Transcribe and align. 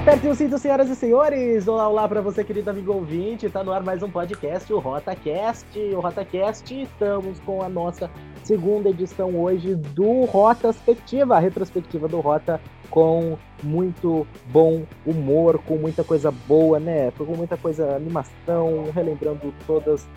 Aperte 0.00 0.26
o 0.28 0.34
cinto, 0.34 0.56
senhoras 0.56 0.88
e 0.88 0.96
senhores! 0.96 1.68
Olá, 1.68 1.86
olá 1.86 2.08
para 2.08 2.22
você, 2.22 2.42
querido 2.42 2.70
amigo 2.70 2.90
ouvinte. 2.90 3.50
Tá 3.50 3.62
no 3.62 3.70
ar 3.70 3.82
mais 3.82 4.02
um 4.02 4.10
podcast, 4.10 4.72
o 4.72 4.78
RotaCast. 4.78 5.78
O 5.78 6.00
RotaCast, 6.00 6.74
estamos 6.74 7.38
com 7.40 7.62
a 7.62 7.68
nossa 7.68 8.10
segunda 8.42 8.88
edição 8.88 9.38
hoje 9.38 9.74
do 9.74 10.24
Rotaspectiva, 10.24 11.36
a 11.36 11.38
retrospectiva 11.38 12.08
do 12.08 12.18
Rota 12.18 12.58
com 12.88 13.36
muito 13.62 14.26
bom 14.46 14.86
humor, 15.04 15.58
com 15.66 15.76
muita 15.76 16.02
coisa 16.02 16.30
boa, 16.30 16.80
né? 16.80 17.10
Com 17.10 17.36
muita 17.36 17.58
coisa, 17.58 17.94
animação, 17.94 18.90
relembrando 18.94 19.52
todos 19.66 20.08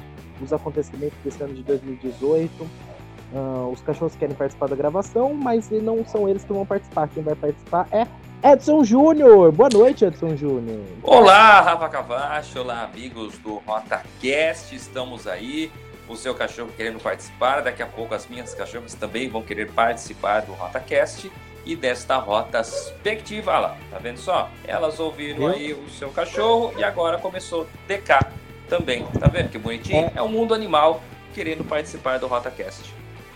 os 0.42 0.54
acontecimentos 0.54 1.18
desse 1.26 1.44
ano 1.44 1.54
de 1.54 1.62
2018. 1.62 2.64
Uh, 2.64 3.70
os 3.70 3.82
cachorros 3.82 4.16
querem 4.16 4.34
participar 4.34 4.70
da 4.70 4.78
gravação, 4.78 5.34
mas 5.34 5.70
não 5.70 6.06
são 6.06 6.30
eles 6.30 6.46
que 6.46 6.54
vão 6.54 6.66
participar. 6.66 7.10
Quem 7.10 7.22
vai 7.22 7.36
participar 7.36 7.86
é 7.92 8.08
Edson 8.44 8.84
Júnior. 8.84 9.54
Boa 9.54 9.70
noite, 9.70 10.04
Edson 10.04 10.36
Júnior. 10.36 10.82
Olá, 11.02 11.62
Rafa 11.62 11.88
Cavacho. 11.88 12.60
Olá, 12.60 12.84
amigos 12.84 13.38
do 13.38 13.56
RotaCast. 13.66 14.76
Estamos 14.76 15.26
aí. 15.28 15.72
O 16.10 16.18
seu 16.18 16.36
cachorro 16.36 16.70
querendo 16.76 17.00
participar. 17.00 17.62
Daqui 17.62 17.82
a 17.82 17.86
pouco 17.86 18.14
as 18.14 18.28
minhas 18.28 18.54
cachorras 18.54 18.96
também 18.96 19.30
vão 19.30 19.42
querer 19.42 19.72
participar 19.72 20.42
do 20.42 20.52
RotaCast 20.52 21.32
e 21.66 21.74
desta 21.74 22.18
rota 22.18 22.58
perspectiva 22.58 23.58
lá. 23.58 23.78
Tá 23.90 23.98
vendo 23.98 24.18
só? 24.18 24.50
Elas 24.68 25.00
ouviram 25.00 25.48
aí 25.48 25.72
o 25.72 25.90
seu 25.90 26.10
cachorro 26.10 26.74
e 26.78 26.84
agora 26.84 27.18
começou 27.18 27.66
DK 27.88 28.20
também. 28.68 29.06
Tá 29.22 29.28
vendo 29.28 29.52
que 29.52 29.58
bonitinho? 29.58 30.12
É, 30.14 30.18
é 30.18 30.22
o 30.22 30.28
mundo 30.28 30.54
animal 30.54 31.02
querendo 31.34 31.64
participar 31.64 32.20
do 32.20 32.28
RotaCast. 32.28 32.94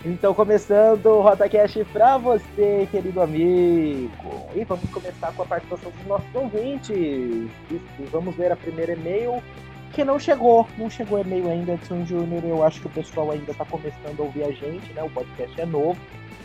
Então, 0.10 0.34
começando 0.34 1.06
o 1.08 1.22
RotaCast 1.22 1.84
para 1.92 2.18
você, 2.18 2.88
querido 2.90 3.22
amigo. 3.22 4.10
E 4.56 4.64
vamos 4.64 4.90
começar 4.90 5.34
com 5.34 5.44
a 5.44 5.46
participação 5.46 5.92
dos 5.92 6.08
nossos 6.08 6.34
ouvintes. 6.34 7.52
Vamos 8.10 8.34
ver 8.34 8.50
a 8.50 8.56
primeira 8.56 8.94
e-mail 8.94 9.44
que 9.92 10.06
não 10.06 10.18
chegou. 10.18 10.66
Não 10.78 10.90
chegou 10.90 11.20
e-mail 11.20 11.50
ainda, 11.50 11.74
Edson 11.74 12.06
Júnior. 12.06 12.42
Eu 12.46 12.64
acho 12.64 12.80
que 12.80 12.88
o 12.88 12.90
pessoal 12.90 13.32
ainda 13.32 13.52
está 13.52 13.66
começando 13.66 14.18
a 14.18 14.24
ouvir 14.24 14.46
a 14.46 14.52
gente, 14.52 14.94
né? 14.94 15.04
O 15.04 15.10
podcast 15.10 15.60
é 15.60 15.66
novo, 15.66 16.00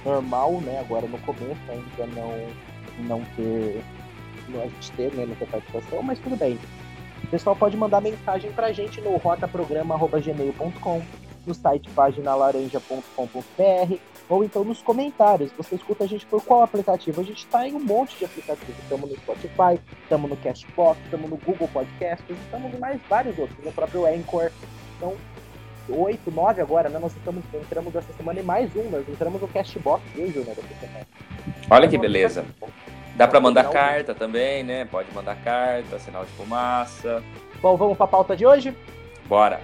normal, 0.05 0.61
né? 0.63 0.81
Agora 0.81 1.07
no 1.07 1.19
começo 1.19 1.61
ainda 1.69 2.07
não, 2.17 2.35
não 3.07 3.25
ter. 3.37 3.81
Não 4.49 4.61
a 4.61 4.67
gente 4.67 4.91
ter, 4.93 5.15
né? 5.15 5.25
Não 5.25 5.37
participação, 5.47 6.03
mas 6.03 6.19
tudo 6.19 6.37
bem. 6.37 6.59
O 7.23 7.29
pessoal 7.29 7.55
pode 7.55 7.77
mandar 7.77 8.01
mensagem 8.01 8.51
para 8.51 8.67
a 8.67 8.73
gente 8.73 9.01
no 9.01 9.17
rotaprograma.gmail.com 9.19 11.22
no 11.47 11.55
site 11.55 11.89
paginalaranja.com.br 11.91 13.97
ou 14.29 14.45
então 14.45 14.65
nos 14.65 14.81
comentários. 14.81 15.51
Você 15.53 15.75
escuta 15.75 16.05
a 16.05 16.07
gente 16.07 16.25
por 16.27 16.45
qual 16.45 16.63
aplicativo? 16.63 17.21
A 17.21 17.25
gente 17.25 17.45
está 17.45 17.67
em 17.67 17.75
um 17.75 17.81
monte 17.81 18.17
de 18.19 18.25
aplicativos. 18.25 18.79
Estamos 18.79 19.11
no 19.11 19.17
Spotify, 19.17 19.81
estamos 20.03 20.31
no 20.31 20.37
Cashbox, 20.37 21.01
estamos 21.05 21.31
no 21.31 21.37
Google 21.37 21.69
Podcasts, 21.69 22.37
estamos 22.45 22.75
em 22.75 22.79
mais 22.79 23.01
vários 23.09 23.39
outros, 23.39 23.59
no 23.65 23.73
próprio 23.73 24.07
Anchor. 24.07 24.51
Então, 24.97 25.15
oito, 25.89 26.31
nove 26.31 26.63
agora, 26.63 26.89
né? 26.89 26.99
Nós 26.99 27.15
estamos, 27.15 27.45
entramos 27.53 27.95
essa 27.95 28.13
semana 28.15 28.41
em 28.41 28.45
mais 28.45 28.75
um, 28.77 28.89
nós 28.91 29.07
entramos 29.09 29.41
no 29.41 29.49
Cashbox, 29.49 30.03
viu, 30.15 30.31
Júnior, 30.31 30.57
Olha 31.71 31.89
que 31.89 31.99
beleza. 31.99 32.45
Dá 33.17 33.29
para 33.29 33.41
mandar 33.41 33.69
carta 33.69 34.15
também, 34.15 34.63
né? 34.63 34.87
Pode 34.87 35.13
mandar 35.13 35.37
carta, 35.37 35.99
sinal 35.99 36.25
de 36.25 36.31
fumaça. 36.33 37.23
Bom, 37.61 37.77
vamos 37.77 37.97
para 37.97 38.07
a 38.07 38.09
pauta 38.09 38.35
de 38.35 38.47
hoje? 38.47 38.75
Bora! 39.33 39.61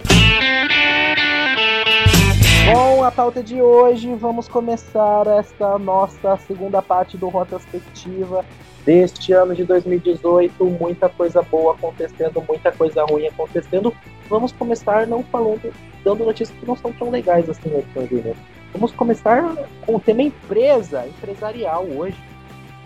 Bom, 2.73 3.03
a 3.03 3.11
pauta 3.11 3.43
de 3.43 3.61
hoje, 3.61 4.15
vamos 4.15 4.47
começar 4.47 5.27
esta 5.27 5.77
nossa 5.77 6.37
segunda 6.37 6.81
parte 6.81 7.15
do 7.15 7.29
Rotaspectiva 7.29 8.43
deste 8.83 9.31
ano 9.31 9.53
de 9.53 9.63
2018. 9.63 10.65
Muita 10.65 11.07
coisa 11.07 11.43
boa 11.43 11.75
acontecendo, 11.75 12.43
muita 12.47 12.71
coisa 12.71 13.05
ruim 13.05 13.27
acontecendo. 13.27 13.93
Vamos 14.27 14.51
começar 14.51 15.05
não 15.05 15.21
falando, 15.21 15.71
dando 16.03 16.25
notícias 16.25 16.57
que 16.57 16.65
não 16.65 16.75
são 16.75 16.91
tão 16.91 17.11
legais 17.11 17.47
assim, 17.47 17.69
Edson 17.69 18.07
Júnior. 18.07 18.35
Vamos 18.73 18.91
começar 18.93 19.55
com 19.85 19.97
o 19.97 19.99
tema 19.99 20.23
empresa, 20.23 21.05
empresarial 21.05 21.85
hoje. 21.85 22.17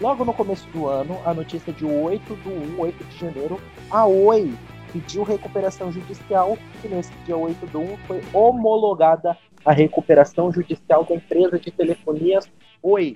Logo 0.01 0.25
no 0.25 0.33
começo 0.33 0.67
do 0.73 0.87
ano, 0.87 1.17
a 1.23 1.33
notícia 1.33 1.71
de 1.71 1.85
8 1.85 2.35
do 2.43 2.49
1, 2.49 2.77
8 2.77 3.03
de 3.05 3.19
janeiro, 3.19 3.57
a 3.89 4.05
Oi 4.05 4.53
pediu 4.93 5.23
recuperação 5.23 5.91
judicial 5.91 6.57
e 6.83 6.87
nesse 6.87 7.11
dia 7.25 7.35
8 7.35 7.65
do 7.65 7.79
1 7.79 7.97
foi 8.07 8.21
homologada 8.31 9.35
a 9.65 9.73
recuperação 9.73 10.51
judicial 10.53 11.03
da 11.03 11.15
empresa 11.15 11.59
de 11.59 11.71
telefonias 11.71 12.47
Oi. 12.83 13.15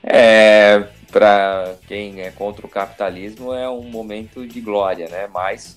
É, 0.00 0.86
para 1.10 1.74
quem 1.88 2.20
é 2.20 2.30
contra 2.30 2.64
o 2.64 2.68
capitalismo 2.68 3.52
é 3.52 3.68
um 3.68 3.82
momento 3.82 4.46
de 4.46 4.60
glória, 4.60 5.08
né? 5.08 5.26
Mas 5.26 5.76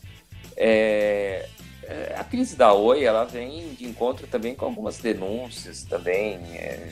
é, 0.56 1.50
é, 1.84 2.16
a 2.16 2.24
crise 2.24 2.56
da 2.56 2.72
Oi 2.72 3.04
ela 3.04 3.26
vem 3.26 3.74
de 3.74 3.86
encontro 3.86 4.28
também 4.28 4.54
com 4.54 4.66
algumas 4.66 5.00
denúncias 5.00 5.84
também 5.84 6.36
é, 6.54 6.92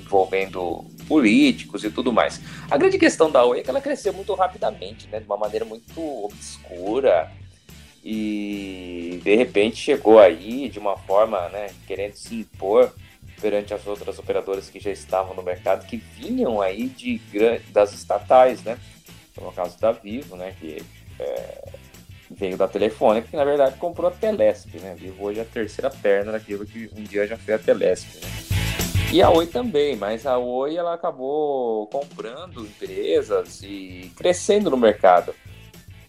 envolvendo 0.00 0.86
políticos 1.06 1.84
e 1.84 1.90
tudo 1.90 2.14
mais. 2.14 2.40
A 2.70 2.78
grande 2.78 2.98
questão 2.98 3.30
da 3.30 3.44
Oi 3.44 3.60
é 3.60 3.62
que 3.62 3.68
ela 3.68 3.82
cresceu 3.82 4.14
muito 4.14 4.32
rapidamente, 4.32 5.06
né? 5.08 5.20
De 5.20 5.26
uma 5.26 5.36
maneira 5.36 5.66
muito 5.66 6.00
obscura 6.24 7.30
e 8.02 9.20
de 9.22 9.36
repente 9.36 9.76
chegou 9.76 10.18
aí 10.18 10.68
de 10.68 10.78
uma 10.78 10.96
forma, 10.96 11.48
né, 11.50 11.68
querendo 11.86 12.14
se 12.14 12.34
impor 12.36 12.92
perante 13.40 13.72
as 13.72 13.86
outras 13.86 14.18
operadoras 14.18 14.68
que 14.68 14.80
já 14.80 14.90
estavam 14.90 15.34
no 15.34 15.42
mercado, 15.42 15.86
que 15.86 15.96
vinham 15.96 16.60
aí 16.60 16.88
de 16.88 17.20
das 17.70 17.92
estatais, 17.92 18.62
né? 18.62 18.78
Como 19.34 19.48
é 19.48 19.50
o 19.50 19.54
caso 19.54 19.80
da 19.80 19.92
Vivo, 19.92 20.36
né, 20.36 20.54
que 20.60 20.82
é, 21.18 21.68
veio 22.30 22.56
da 22.56 22.68
Telefônica, 22.68 23.28
que 23.28 23.36
na 23.36 23.44
verdade 23.44 23.76
comprou 23.76 24.08
a 24.08 24.10
Telesp, 24.10 24.78
né? 24.78 24.94
Vivo 24.98 25.24
hoje 25.24 25.38
é 25.38 25.42
a 25.42 25.46
terceira 25.46 25.90
perna 25.90 26.32
daquilo 26.32 26.66
que 26.66 26.90
um 26.96 27.02
dia 27.02 27.26
já 27.26 27.36
foi 27.36 27.54
a 27.54 27.58
Telesp, 27.58 28.16
né? 28.16 28.30
E 29.12 29.20
a 29.22 29.30
Oi 29.30 29.46
também, 29.46 29.96
mas 29.96 30.26
a 30.26 30.38
Oi 30.38 30.76
ela 30.76 30.94
acabou 30.94 31.86
comprando 31.88 32.60
empresas 32.60 33.62
e 33.62 34.12
crescendo 34.16 34.70
no 34.70 34.76
mercado 34.76 35.34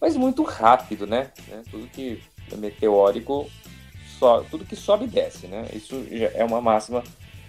mas 0.02 0.16
muito 0.16 0.42
rápido, 0.42 1.06
né? 1.06 1.30
né? 1.46 1.62
Tudo 1.70 1.86
que 1.86 2.20
é 2.50 2.56
meteórico, 2.56 3.48
so, 4.18 4.44
tudo 4.50 4.64
que 4.64 4.74
sobe 4.74 5.04
e 5.04 5.08
desce, 5.08 5.46
né? 5.46 5.64
Isso 5.72 6.04
já 6.10 6.26
é 6.34 6.44
uma 6.44 6.60
máxima 6.60 7.04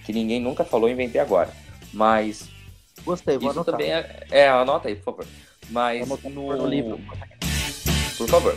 que 0.05 0.13
ninguém 0.13 0.39
nunca 0.39 0.63
falou, 0.63 0.87
inventei 0.87 1.19
agora. 1.19 1.51
Mas. 1.91 2.47
Gostei, 3.03 3.39
vou 3.39 3.49
isso 3.49 3.59
anotar. 3.59 3.73
também 3.73 3.91
é, 3.91 4.27
é, 4.29 4.47
anota 4.49 4.87
aí, 4.87 4.95
por 4.95 5.05
favor. 5.05 5.25
Mas 5.71 6.07
no... 6.07 6.55
no 6.55 6.67
livro. 6.67 6.99
Por 8.15 8.29
favor. 8.29 8.55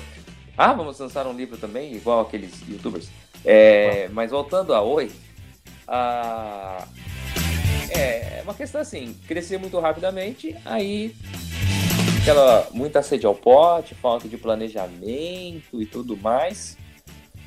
Ah, 0.58 0.74
vamos 0.74 0.98
lançar 0.98 1.26
um 1.26 1.32
livro 1.32 1.56
também, 1.56 1.94
igual 1.94 2.20
aqueles 2.20 2.52
youtubers. 2.68 3.08
É, 3.46 4.08
mas 4.08 4.30
voltando 4.30 4.74
a 4.74 4.82
Oi, 4.82 5.10
a... 5.88 6.86
é 7.90 8.40
uma 8.42 8.54
questão 8.54 8.80
assim, 8.80 9.16
crescer 9.26 9.58
muito 9.58 9.78
rapidamente, 9.80 10.54
aí 10.66 11.14
aquela 12.26 12.66
muita 12.72 13.02
sede 13.02 13.24
ao 13.24 13.36
pote, 13.36 13.94
falta 13.94 14.26
de 14.26 14.36
planejamento 14.36 15.80
e 15.80 15.86
tudo 15.86 16.16
mais. 16.16 16.76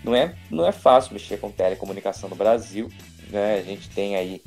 Não 0.06 0.16
é, 0.16 0.34
não 0.50 0.66
é 0.66 0.72
fácil 0.72 1.12
mexer 1.12 1.38
com 1.38 1.52
telecomunicação 1.52 2.30
no 2.30 2.36
Brasil. 2.38 2.90
Né? 3.30 3.56
A 3.56 3.62
gente 3.62 3.90
tem 3.90 4.16
aí 4.16 4.42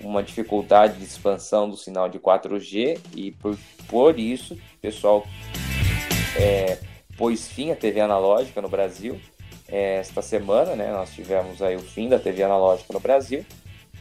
uma 0.00 0.20
dificuldade 0.20 0.98
de 0.98 1.04
expansão 1.04 1.70
do 1.70 1.76
sinal 1.76 2.08
de 2.08 2.18
4G 2.18 2.98
e 3.14 3.30
por, 3.30 3.56
por 3.86 4.18
isso 4.18 4.54
o 4.54 4.78
pessoal 4.80 5.24
é, 6.36 6.78
pôs 7.16 7.46
fim 7.46 7.70
à 7.70 7.76
TV 7.76 8.00
analógica 8.00 8.60
no 8.60 8.68
Brasil. 8.68 9.20
É, 9.68 9.98
esta 9.98 10.22
semana 10.22 10.74
né, 10.74 10.90
nós 10.90 11.14
tivemos 11.14 11.62
aí 11.62 11.76
o 11.76 11.82
fim 11.82 12.08
da 12.08 12.18
TV 12.18 12.42
analógica 12.42 12.92
no 12.92 12.98
Brasil 12.98 13.46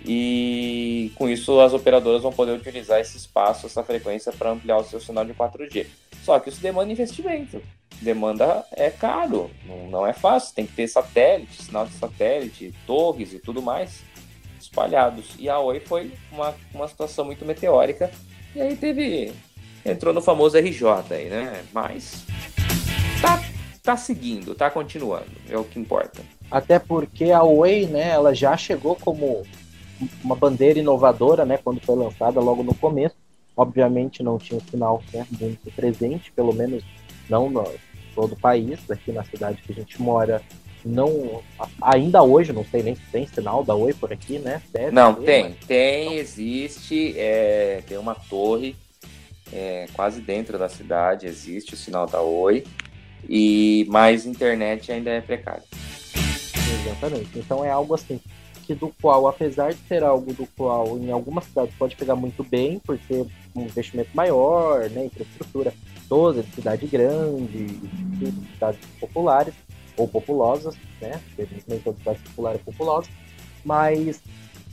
e 0.07 1.11
com 1.15 1.27
isso 1.27 1.59
as 1.59 1.73
operadoras 1.73 2.21
vão 2.21 2.31
poder 2.31 2.53
utilizar 2.53 3.01
esse 3.01 3.17
espaço, 3.17 3.65
essa 3.65 3.83
frequência 3.83 4.31
para 4.31 4.51
ampliar 4.51 4.77
o 4.77 4.83
seu 4.85 5.01
sinal 5.01 5.25
de 5.25 5.33
4G. 5.33 5.85
Só 6.23 6.39
que 6.39 6.47
isso 6.47 6.61
demanda 6.61 6.91
investimento, 6.91 7.61
demanda 8.01 8.65
é 8.71 8.89
caro, 8.89 9.51
não, 9.89 10.07
é 10.07 10.13
fácil, 10.13 10.55
tem 10.55 10.65
que 10.65 10.73
ter 10.73 10.87
satélite, 10.87 11.61
sinal 11.61 11.85
de 11.85 11.91
satélite, 11.93 12.73
torres 12.85 13.33
e 13.33 13.39
tudo 13.39 13.61
mais 13.61 14.01
espalhados. 14.59 15.35
E 15.37 15.49
a 15.49 15.59
Oi 15.59 15.81
foi 15.81 16.13
uma, 16.31 16.55
uma 16.73 16.87
situação 16.87 17.25
muito 17.25 17.45
meteórica 17.45 18.09
e 18.55 18.61
aí 18.61 18.77
teve 18.77 19.33
entrou 19.85 20.13
no 20.13 20.21
famoso 20.21 20.57
RJ 20.57 20.87
aí, 21.11 21.29
né? 21.29 21.63
Mas 21.73 22.23
tá 23.21 23.43
tá 23.83 23.95
seguindo, 23.95 24.53
tá 24.53 24.69
continuando, 24.69 25.31
é 25.49 25.57
o 25.57 25.63
que 25.63 25.79
importa. 25.79 26.21
Até 26.51 26.77
porque 26.77 27.31
a 27.31 27.43
Oi, 27.43 27.85
né, 27.85 28.09
ela 28.09 28.35
já 28.35 28.57
chegou 28.57 28.97
como 28.97 29.45
uma 30.23 30.35
bandeira 30.35 30.79
inovadora, 30.79 31.45
né, 31.45 31.57
quando 31.57 31.81
foi 31.81 31.95
lançada 31.95 32.39
logo 32.39 32.63
no 32.63 32.73
começo. 32.75 33.15
Obviamente 33.55 34.21
não 34.21 34.37
tinha 34.37 34.57
um 34.57 34.69
sinal 34.69 35.01
né, 35.13 35.25
muito 35.39 35.71
presente, 35.75 36.31
pelo 36.31 36.53
menos 36.53 36.83
não 37.29 37.49
no 37.49 37.63
todo 38.13 38.33
o 38.33 38.39
país, 38.39 38.79
aqui 38.89 39.11
na 39.11 39.23
cidade 39.23 39.61
que 39.61 39.71
a 39.71 39.75
gente 39.75 40.01
mora, 40.01 40.41
não 40.83 41.43
ainda 41.81 42.23
hoje 42.23 42.51
não 42.51 42.65
sei 42.65 42.81
nem 42.81 42.95
se 42.95 43.01
tem 43.11 43.27
sinal 43.27 43.63
da 43.63 43.75
Oi 43.75 43.93
por 43.93 44.11
aqui, 44.11 44.39
né? 44.39 44.61
Deve 44.71 44.91
não, 44.91 45.13
ter, 45.13 45.25
tem, 45.25 45.43
mas... 45.43 45.65
tem, 45.67 46.13
existe, 46.15 47.13
é, 47.17 47.83
tem 47.87 47.97
uma 47.97 48.15
torre 48.15 48.75
é, 49.51 49.87
quase 49.93 50.21
dentro 50.21 50.57
da 50.57 50.69
cidade 50.69 51.25
existe 51.25 51.73
o 51.73 51.77
sinal 51.77 52.05
da 52.05 52.21
Oi, 52.21 52.63
e 53.29 53.85
mais 53.89 54.25
internet 54.25 54.91
ainda 54.91 55.09
é 55.09 55.21
precário. 55.21 55.63
Exatamente. 56.85 57.29
Então 57.37 57.63
é 57.63 57.69
algo 57.69 57.93
assim 57.93 58.19
que 58.67 58.75
do 58.75 58.93
qual, 59.01 59.27
apesar 59.29 59.73
de 59.73 59.79
ser 59.87 60.03
algo 60.03 60.33
do 60.33 60.45
qual 60.57 60.99
em 60.99 61.09
algumas 61.09 61.45
cidades 61.45 61.73
pode 61.75 61.95
pegar 61.95 62.17
muito 62.17 62.43
bem, 62.43 62.79
por 62.79 62.97
ter 62.97 63.25
um 63.55 63.61
investimento 63.61 64.09
maior, 64.13 64.89
né, 64.89 65.05
infraestrutura 65.05 65.73
toda, 66.09 66.43
de 66.43 66.51
cidade 66.51 66.85
grande, 66.85 67.65
de 67.65 68.51
cidades 68.53 68.79
populares 68.99 69.53
ou 69.95 70.05
populosas, 70.05 70.75
né, 71.01 71.21
nem 71.65 71.79
todas 71.79 71.99
cidades 71.99 72.21
populares 72.23 72.61
populosas, 72.61 73.09
mas 73.63 74.21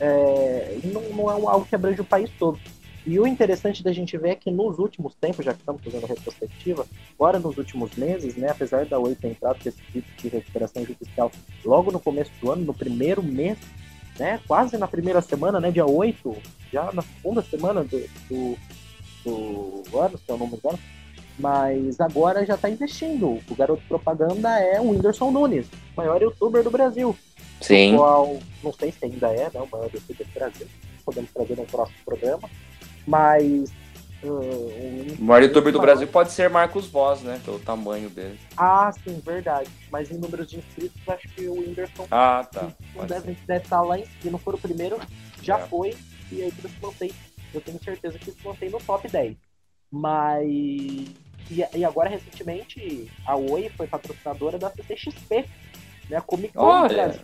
é, 0.01 0.79
não, 0.85 1.03
não 1.11 1.31
é 1.31 1.35
algo 1.35 1.65
que 1.65 1.75
abrange 1.77 2.01
o 2.01 2.05
país 2.05 2.29
todo. 2.37 2.59
E 3.07 3.21
o 3.21 3.27
interessante 3.27 3.83
da 3.83 3.93
gente 3.93 4.17
ver 4.17 4.31
é 4.31 4.35
que 4.35 4.51
nos 4.51 4.79
últimos 4.79 5.15
tempos, 5.15 5.45
já 5.45 5.53
que 5.53 5.61
estamos 5.61 5.83
fazendo 5.85 6.05
a 6.05 6.09
retrospectiva, 6.09 6.87
agora 7.15 7.39
nos 7.39 7.59
últimos 7.59 7.95
meses, 7.97 8.35
né, 8.35 8.49
apesar 8.49 8.87
da 8.87 8.99
Oi 8.99 9.15
ter 9.15 9.29
entrado 9.29 9.63
com 9.63 9.69
esse 9.69 9.81
tipo 9.93 10.09
de 10.21 10.29
recuperação 10.29 10.85
judicial 10.85 11.31
logo 11.65 11.93
no 11.93 12.01
começo 12.01 12.33
do 12.41 12.51
ano, 12.51 12.65
no 12.65 12.75
primeiro 12.75 13.23
mês, 13.23 13.59
né, 14.19 14.41
quase 14.47 14.77
na 14.77 14.87
primeira 14.87 15.21
semana, 15.21 15.61
né, 15.61 15.71
dia 15.71 15.87
8, 15.87 16.37
já 16.73 16.93
na 16.93 17.03
segunda 17.03 17.43
semana 17.43 17.85
do, 17.85 18.07
do, 18.29 19.83
do 19.91 19.99
ano, 19.99 20.19
se 20.19 20.25
eu 20.29 20.39
não 20.39 20.47
me 20.47 20.57
engano, 20.57 20.79
mas 21.39 22.01
agora 22.01 22.47
já 22.47 22.55
está 22.55 22.71
investindo. 22.71 23.41
O 23.51 23.55
garoto 23.57 23.83
propaganda 23.89 24.59
é 24.61 24.81
o 24.81 24.91
Whindersson 24.91 25.31
Nunes, 25.31 25.67
maior 25.97 26.23
youtuber 26.23 26.63
do 26.63 26.71
Brasil. 26.71 27.17
Sim. 27.61 27.97
Qual, 27.97 28.39
não 28.63 28.73
sei 28.73 28.93
se 28.93 29.05
ainda 29.05 29.29
é, 29.29 29.51
né, 29.53 29.61
o 29.61 29.69
maior 29.71 29.91
youtuber 29.93 30.27
do 30.27 30.35
Brasil. 30.35 30.67
Podemos 31.05 31.31
trazer 31.33 31.57
no 31.57 31.67
próximo 31.67 31.99
programa. 32.05 32.49
Mas. 33.07 33.73
O 34.27 35.23
maior 35.23 35.43
youtuber 35.43 35.73
do 35.73 35.81
Brasil 35.81 36.07
pode 36.07 36.33
ser 36.33 36.49
Marcos 36.49 36.87
Voz, 36.87 37.21
né? 37.21 37.41
Pelo 37.45 37.59
tamanho 37.59 38.09
dele. 38.09 38.39
Ah, 38.57 38.91
sim, 38.93 39.21
verdade. 39.25 39.71
Mas 39.91 40.11
em 40.11 40.19
números 40.19 40.49
de 40.49 40.59
inscritos, 40.59 41.01
acho 41.09 41.29
que 41.29 41.47
o 41.47 41.61
Whindersson 41.61 42.07
ah, 42.11 42.47
tá. 42.51 42.69
deve, 43.07 43.37
deve 43.47 43.65
estar 43.65 43.83
lá 43.83 43.99
em 43.99 44.05
Se 44.21 44.31
não 44.31 44.39
for 44.39 44.55
o 44.55 44.59
primeiro, 44.59 44.99
já 45.43 45.59
é. 45.59 45.67
foi. 45.67 45.95
E 46.33 46.43
aí 46.43 46.51
se 46.51 46.69
mantém. 46.81 47.13
Eu 47.53 47.61
tenho 47.61 47.83
certeza 47.83 48.19
que 48.19 48.31
se 48.31 48.45
mantém 48.45 48.71
no 48.71 48.81
top 48.81 49.07
10. 49.09 49.37
Mas. 49.91 50.47
E, 50.47 51.63
e, 51.75 51.85
agora, 51.85 52.09
recentemente, 52.09 53.11
a 53.27 53.37
Oi 53.37 53.71
foi 53.77 53.87
patrocinadora 53.87 54.59
da 54.59 54.71
CCXP, 54.71 55.47
né? 56.09 56.17
A 56.17 56.23
Comic 56.23 56.55
Con 56.55 56.89
do 56.89 56.95
Brasil 56.95 57.21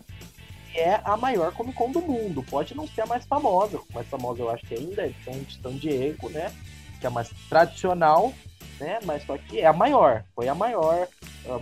é 0.75 1.01
a 1.05 1.17
maior 1.17 1.53
Comic 1.53 1.77
Con 1.77 1.91
do 1.91 2.01
mundo. 2.01 2.45
Pode 2.49 2.77
não 2.77 2.87
ser 2.87 3.03
a 3.03 3.07
mais 3.07 3.25
famosa. 3.25 3.81
Mais 3.93 4.07
famosa 4.09 4.43
eu 4.43 4.51
acho 4.51 4.65
que 4.67 4.75
ainda 4.75 5.03
é 5.03 5.09
de 5.09 5.61
San 5.61 5.73
Diego, 5.73 6.29
né? 6.31 6.53
Que 7.01 7.07
é 7.07 7.11
mais 7.11 7.31
tradicional, 7.49 8.33
né? 8.79 8.99
Mas 9.05 9.25
só 9.25 9.37
que 9.39 9.61
é 9.61 9.67
a 9.67 9.73
maior. 9.73 10.25
Foi 10.35 10.49
a 10.49 10.55
maior. 10.55 11.09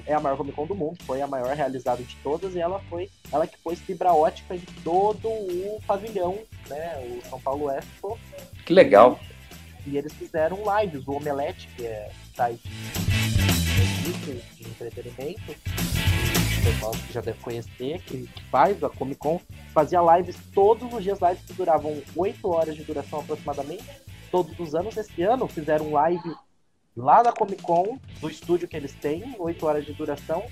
É 0.07 0.15
a 0.15 0.21
maior 0.21 0.37
Comic 0.37 0.57
Con 0.57 0.67
do 0.67 0.75
mundo. 0.75 0.99
Foi 1.05 1.23
a 1.23 1.27
maior 1.27 1.55
realizada 1.55 2.03
de 2.03 2.17
todas. 2.17 2.55
E 2.55 2.61
ela 2.61 2.81
foi 2.91 3.09
ela 3.33 3.47
que 3.47 3.57
pôs 3.59 3.79
fibra 3.79 4.13
ótica 4.13 4.55
em 4.55 4.63
todo 4.83 5.29
o 5.29 5.81
pavilhão, 5.87 6.39
né? 6.69 6.99
O 6.99 7.29
São 7.29 7.41
Paulo 7.41 7.71
Expo. 7.71 8.19
Que 8.67 8.73
legal. 8.73 9.19
E, 9.87 9.91
e 9.91 9.99
eles 9.99 10.13
fizeram 10.13 10.59
lives. 10.81 11.07
O 11.07 11.13
Omelete, 11.13 11.69
que 11.77 11.87
é 11.87 12.11
site 12.35 12.69
de 14.57 14.69
entretenimento 14.69 15.55
pessoal 16.73 16.93
que 16.93 17.13
já 17.13 17.21
deve 17.21 17.39
conhecer, 17.41 18.01
que, 18.03 18.29
faz 18.51 18.83
a 18.83 18.89
Comic 18.89 19.19
Con, 19.19 19.41
fazia 19.73 20.01
lives 20.17 20.37
todos 20.55 20.93
os 20.93 21.03
dias, 21.03 21.19
lives 21.21 21.45
que 21.47 21.53
duravam 21.55 22.03
8 22.15 22.49
horas 22.49 22.77
de 22.77 22.85
duração 22.85 23.21
aproximadamente, 23.21 23.85
todos 24.31 24.59
os 24.59 24.75
anos. 24.75 24.97
Esse 24.97 25.23
ano 25.23 25.47
fizeram 25.47 25.93
live 25.93 26.35
lá 26.97 27.23
da 27.23 27.33
Comic 27.33 27.63
Con, 27.63 27.99
do 28.21 28.29
estúdio 28.29 28.69
que 28.69 28.77
eles 28.77 28.95
têm, 28.95 29.37
8 29.39 29.67
horas 29.67 29.85
de 29.85 29.93
duração, 29.93 30.45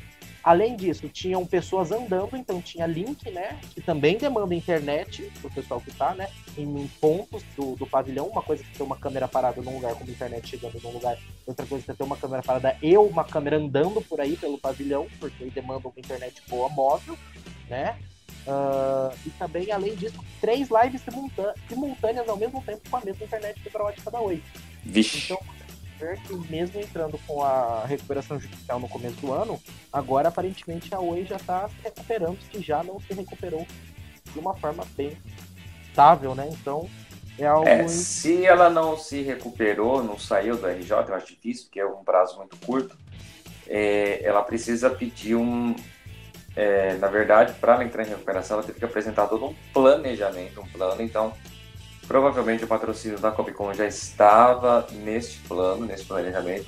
Além 0.46 0.76
disso, 0.76 1.08
tinham 1.08 1.44
pessoas 1.44 1.90
andando, 1.90 2.36
então 2.36 2.62
tinha 2.62 2.86
link, 2.86 3.28
né? 3.32 3.58
Que 3.74 3.80
também 3.80 4.16
demanda 4.16 4.54
internet, 4.54 5.28
o 5.42 5.50
pessoal 5.50 5.80
que 5.80 5.90
tá, 5.90 6.14
né? 6.14 6.28
Em 6.56 6.86
pontos 7.00 7.42
do, 7.56 7.74
do 7.74 7.84
pavilhão. 7.84 8.28
Uma 8.28 8.40
coisa 8.40 8.62
é 8.62 8.76
ter 8.76 8.84
uma 8.84 8.96
câmera 8.96 9.26
parada 9.26 9.60
num 9.60 9.74
lugar, 9.74 9.96
como 9.96 10.08
internet 10.08 10.48
chegando 10.48 10.80
num 10.80 10.92
lugar. 10.92 11.18
Outra 11.44 11.66
coisa 11.66 11.90
é 11.90 11.94
ter 11.96 12.04
uma 12.04 12.16
câmera 12.16 12.44
parada 12.44 12.76
e 12.80 12.96
uma 12.96 13.24
câmera 13.24 13.56
andando 13.56 14.00
por 14.02 14.20
aí 14.20 14.36
pelo 14.36 14.56
pavilhão, 14.56 15.08
porque 15.18 15.42
aí 15.42 15.50
demanda 15.50 15.88
uma 15.88 15.98
internet 15.98 16.40
boa 16.48 16.68
móvel, 16.68 17.18
né? 17.68 17.98
Uh, 18.46 19.16
e 19.26 19.30
também, 19.30 19.72
além 19.72 19.94
disso, 19.96 20.22
três 20.40 20.68
lives 20.68 21.02
simultâneas 21.68 22.28
ao 22.28 22.36
mesmo 22.36 22.62
tempo 22.62 22.80
com 22.88 22.96
a 22.96 23.00
mesma 23.04 23.24
internet 23.24 23.60
fibra 23.60 23.84
ótica 23.84 24.10
da 24.10 24.20
Oi. 24.20 24.42
Vixe. 24.84 25.24
Então, 25.24 25.40
que 25.98 26.34
mesmo 26.52 26.80
entrando 26.80 27.18
com 27.26 27.42
a 27.42 27.84
recuperação 27.86 28.38
judicial 28.38 28.78
no 28.78 28.88
começo 28.88 29.16
do 29.16 29.32
ano, 29.32 29.60
agora 29.92 30.28
aparentemente 30.28 30.94
a 30.94 31.00
Oi 31.00 31.24
já 31.24 31.36
está 31.36 31.68
se 31.68 31.74
recuperando, 31.82 32.38
se 32.52 32.60
já 32.60 32.82
não 32.82 33.00
se 33.00 33.14
recuperou 33.14 33.66
de 34.32 34.38
uma 34.38 34.54
forma 34.54 34.84
bem 34.96 35.16
estável, 35.88 36.34
né? 36.34 36.48
Então 36.52 36.88
é 37.38 37.46
algo. 37.46 37.68
É, 37.68 37.88
se 37.88 38.44
ela 38.44 38.70
não 38.70 38.96
se 38.96 39.22
recuperou, 39.22 40.02
não 40.02 40.18
saiu 40.18 40.56
do 40.56 40.66
RJ, 40.66 40.90
eu 40.90 41.14
acho 41.14 41.26
difícil, 41.28 41.64
porque 41.64 41.80
é 41.80 41.86
um 41.86 42.04
prazo 42.04 42.36
muito 42.36 42.56
curto, 42.58 42.96
é, 43.66 44.22
ela 44.22 44.42
precisa 44.42 44.90
pedir 44.90 45.34
um. 45.34 45.74
É, 46.56 46.94
na 46.94 47.08
verdade, 47.08 47.52
para 47.60 47.74
ela 47.74 47.84
entrar 47.84 48.02
em 48.02 48.08
recuperação, 48.08 48.56
ela 48.56 48.66
teve 48.66 48.78
que 48.78 48.84
apresentar 48.84 49.26
todo 49.26 49.44
um 49.44 49.54
planejamento, 49.72 50.60
um 50.60 50.66
plano, 50.66 51.02
então 51.02 51.34
Provavelmente 52.06 52.64
o 52.64 52.68
patrocínio 52.68 53.18
da 53.18 53.32
Comic 53.32 53.56
Con 53.56 53.74
já 53.74 53.86
estava 53.86 54.86
neste 54.92 55.38
plano, 55.40 55.84
nesse 55.84 56.04
planejamento, 56.04 56.66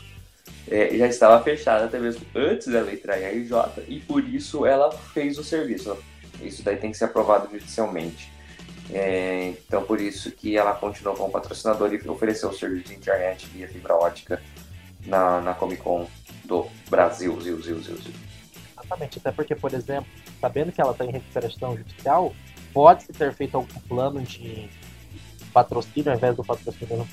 é, 0.69 0.97
já 0.97 1.07
estava 1.07 1.43
fechado 1.43 1.85
até 1.85 1.99
mesmo 1.99 2.27
antes 2.35 2.67
dela 2.67 2.93
entrar 2.93 3.21
em 3.21 3.25
RJ 3.25 3.85
e 3.87 4.01
por 4.01 4.23
isso 4.25 4.67
ela 4.67 4.91
fez 4.91 5.39
o 5.39 5.45
serviço. 5.45 5.97
Isso 6.43 6.63
daí 6.63 6.77
tem 6.77 6.91
que 6.91 6.97
ser 6.97 7.05
aprovado 7.05 7.49
judicialmente. 7.51 8.33
É, 8.91 9.55
então 9.67 9.83
por 9.83 10.01
isso 10.01 10.33
que 10.33 10.57
ela 10.57 10.75
continuou 10.75 11.17
como 11.17 11.31
patrocinadora 11.31 11.95
e 11.95 12.09
ofereceu 12.09 12.49
o 12.49 12.55
serviço 12.55 12.89
de 12.89 12.95
internet 12.95 13.47
via 13.47 13.69
fibra 13.69 13.95
ótica 13.95 14.43
na, 15.07 15.41
na 15.41 15.55
Comic 15.55 15.83
Con 15.83 16.07
do 16.45 16.67
Brasil, 16.91 17.39
Zil, 17.41 17.63
Zil, 17.63 17.81
Zil, 17.81 17.97
Zil. 17.99 18.28
Exatamente, 18.89 19.19
até 19.19 19.33
porque, 19.33 19.55
por 19.55 19.75
exemplo, 19.75 20.11
sabendo 20.41 20.73
que 20.73 20.81
ela 20.81 20.93
está 20.93 21.05
em 21.05 21.11
recuperação 21.11 21.77
judicial, 21.77 22.33
pode-se 22.73 23.13
ter 23.13 23.35
feito 23.35 23.57
algum 23.57 23.81
plano 23.81 24.23
de 24.23 24.69
patrocínio, 25.53 26.11
ao 26.11 26.17
invés 26.17 26.35
do 26.35 26.43
patrocínio 26.43 27.07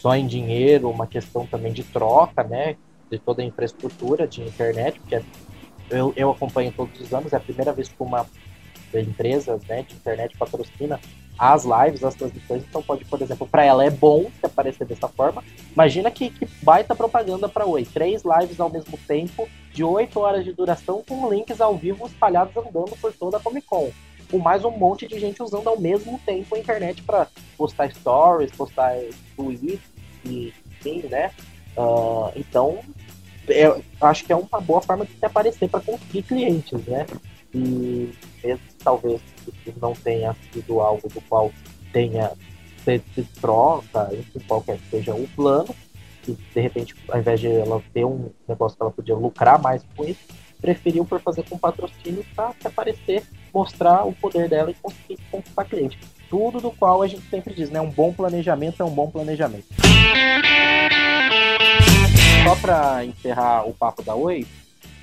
só 0.00 0.14
em 0.16 0.26
dinheiro, 0.26 0.88
uma 0.88 1.06
questão 1.06 1.46
também 1.46 1.72
de 1.72 1.82
troca, 1.82 2.42
né, 2.44 2.76
de 3.10 3.18
toda 3.18 3.42
a 3.42 3.44
infraestrutura 3.44 4.26
de 4.26 4.42
internet, 4.42 4.98
porque 5.00 5.22
eu, 5.90 6.12
eu 6.16 6.30
acompanho 6.30 6.72
todos 6.72 6.98
os 6.98 7.12
anos, 7.12 7.32
é 7.32 7.36
a 7.36 7.40
primeira 7.40 7.72
vez 7.72 7.88
que 7.88 8.02
uma 8.02 8.26
empresa 8.94 9.58
né, 9.68 9.82
de 9.82 9.94
internet 9.94 10.36
patrocina 10.38 10.98
as 11.38 11.64
lives, 11.64 12.02
as 12.02 12.14
transmissões, 12.14 12.64
então 12.68 12.82
pode, 12.82 13.04
por 13.04 13.22
exemplo, 13.22 13.46
para 13.46 13.64
ela 13.64 13.84
é 13.84 13.90
bom 13.90 14.24
se 14.40 14.44
aparecer 14.44 14.86
dessa 14.86 15.08
forma. 15.08 15.44
Imagina 15.72 16.10
que, 16.10 16.30
que 16.30 16.46
baita 16.62 16.94
propaganda 16.94 17.48
para 17.48 17.64
Oi, 17.64 17.84
três 17.84 18.22
lives 18.24 18.58
ao 18.58 18.70
mesmo 18.70 18.98
tempo, 19.06 19.48
de 19.72 19.84
oito 19.84 20.18
horas 20.20 20.44
de 20.44 20.52
duração, 20.52 21.02
com 21.06 21.30
links 21.30 21.60
ao 21.60 21.76
vivo 21.76 22.06
espalhados 22.06 22.56
andando 22.56 22.96
por 23.00 23.12
toda 23.12 23.36
a 23.36 23.40
Comic 23.40 23.66
Con 23.66 23.90
com 24.30 24.38
mais 24.38 24.64
um 24.64 24.70
monte 24.70 25.06
de 25.06 25.18
gente 25.18 25.42
usando 25.42 25.68
ao 25.68 25.80
mesmo 25.80 26.20
tempo 26.24 26.54
a 26.54 26.58
internet 26.58 27.02
para 27.02 27.26
postar 27.56 27.90
stories, 27.90 28.50
postar 28.52 28.94
tweets, 29.34 29.80
e, 30.24 30.52
enfim, 30.66 31.02
né? 31.08 31.30
Uh, 31.76 32.30
então, 32.36 32.78
eu 33.48 33.82
acho 34.00 34.24
que 34.24 34.32
é 34.32 34.36
uma 34.36 34.60
boa 34.60 34.80
forma 34.82 35.06
de 35.06 35.12
se 35.12 35.24
aparecer 35.24 35.68
para 35.68 35.80
conseguir 35.80 36.22
clientes, 36.22 36.84
né? 36.86 37.06
E 37.54 38.12
mesmo 38.48 38.64
talvez 38.82 39.20
não 39.80 39.92
tenha 39.92 40.34
sido 40.52 40.80
algo 40.80 41.08
do 41.08 41.20
qual 41.22 41.52
tenha 41.92 42.32
se 43.14 43.22
troca, 43.38 44.08
enfim, 44.12 44.40
qualquer 44.48 44.78
que 44.78 44.90
seja 44.90 45.14
o 45.14 45.28
plano, 45.36 45.74
e 46.26 46.32
de 46.32 46.60
repente, 46.60 46.94
ao 47.10 47.18
invés 47.18 47.38
de 47.38 47.46
ela 47.46 47.82
ter 47.92 48.06
um 48.06 48.30
negócio 48.48 48.78
que 48.78 48.82
ela 48.82 48.90
podia 48.90 49.14
lucrar 49.14 49.60
mais 49.60 49.82
com 49.94 50.04
isso, 50.04 50.20
preferiu 50.58 51.04
por 51.04 51.20
fazer 51.20 51.42
com 51.48 51.58
patrocínio 51.58 52.24
para 52.34 52.54
se 52.58 52.66
aparecer 52.66 53.22
mostrar 53.52 54.06
o 54.06 54.12
poder 54.14 54.48
dela 54.48 54.70
e 54.70 54.74
conseguir 54.74 55.18
conquistar 55.30 55.64
cliente. 55.66 55.98
Tudo 56.30 56.60
do 56.60 56.70
qual 56.70 57.02
a 57.02 57.06
gente 57.06 57.28
sempre 57.28 57.52
diz, 57.54 57.68
né? 57.70 57.80
Um 57.80 57.90
bom 57.90 58.12
planejamento 58.12 58.82
é 58.82 58.84
um 58.84 58.90
bom 58.90 59.10
planejamento. 59.10 59.66
Só 62.44 62.56
para 62.56 63.04
encerrar 63.04 63.68
o 63.68 63.74
papo 63.74 64.02
da 64.02 64.14
Oi, 64.14 64.46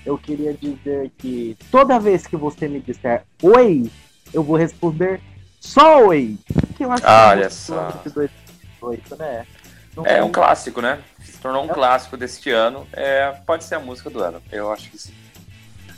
eu 0.06 0.18
queria 0.18 0.54
dizer 0.54 1.12
que 1.18 1.58
toda 1.72 2.00
vez 2.00 2.28
que 2.28 2.36
você 2.36 2.68
me 2.68 2.80
disser 2.80 3.24
Oi, 3.42 3.90
eu 4.34 4.44
vou 4.44 4.56
responder 4.56 5.20
só 5.60 6.06
Oi. 6.06 6.38
Que 6.78 6.86
eu 6.86 6.92
acho 6.92 7.04
olha 7.06 7.50
só. 7.50 7.92
De 8.04 8.10
2018, 8.12 9.16
né? 9.16 9.46
Não 9.96 10.06
é 10.06 10.22
um 10.22 10.32
clássico, 10.32 10.82
né? 10.82 11.00
Se 11.24 11.38
tornou 11.38 11.64
um 11.64 11.72
é. 11.72 11.74
clássico 11.74 12.18
deste 12.18 12.52
ano. 12.52 12.86
É, 12.94 13.34
pode 13.46 13.64
ser 13.64 13.76
a 13.76 13.80
música 13.80 14.10
do 14.10 14.22
ano. 14.22 14.42
Eu 14.52 14.72
acho 14.72 14.92
que 14.92 14.98
sim. 14.98 15.14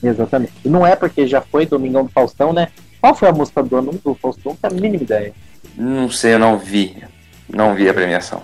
Exatamente. 0.02 0.54
E 0.64 0.70
não 0.70 0.86
é 0.86 0.96
porque 0.96 1.26
já 1.26 1.42
foi 1.42 1.66
Domingão 1.66 2.06
do 2.06 2.12
Faustão, 2.12 2.54
né? 2.54 2.70
Qual 3.02 3.16
foi 3.16 3.30
a 3.30 3.34
música 3.34 3.64
do 3.64 3.76
ano 3.76 3.92
do 3.94 4.14
Faustão? 4.16 4.52
Não 4.52 4.56
tenho 4.56 4.74
a 4.74 4.82
mínima 4.82 5.04
ideia. 5.04 5.34
Não 5.76 6.10
sei, 6.10 6.36
eu 6.36 6.40
não 6.40 6.58
vi. 6.58 7.04
Não 7.50 7.74
vi 7.74 7.90
a 7.90 7.94
premiação. 7.94 8.44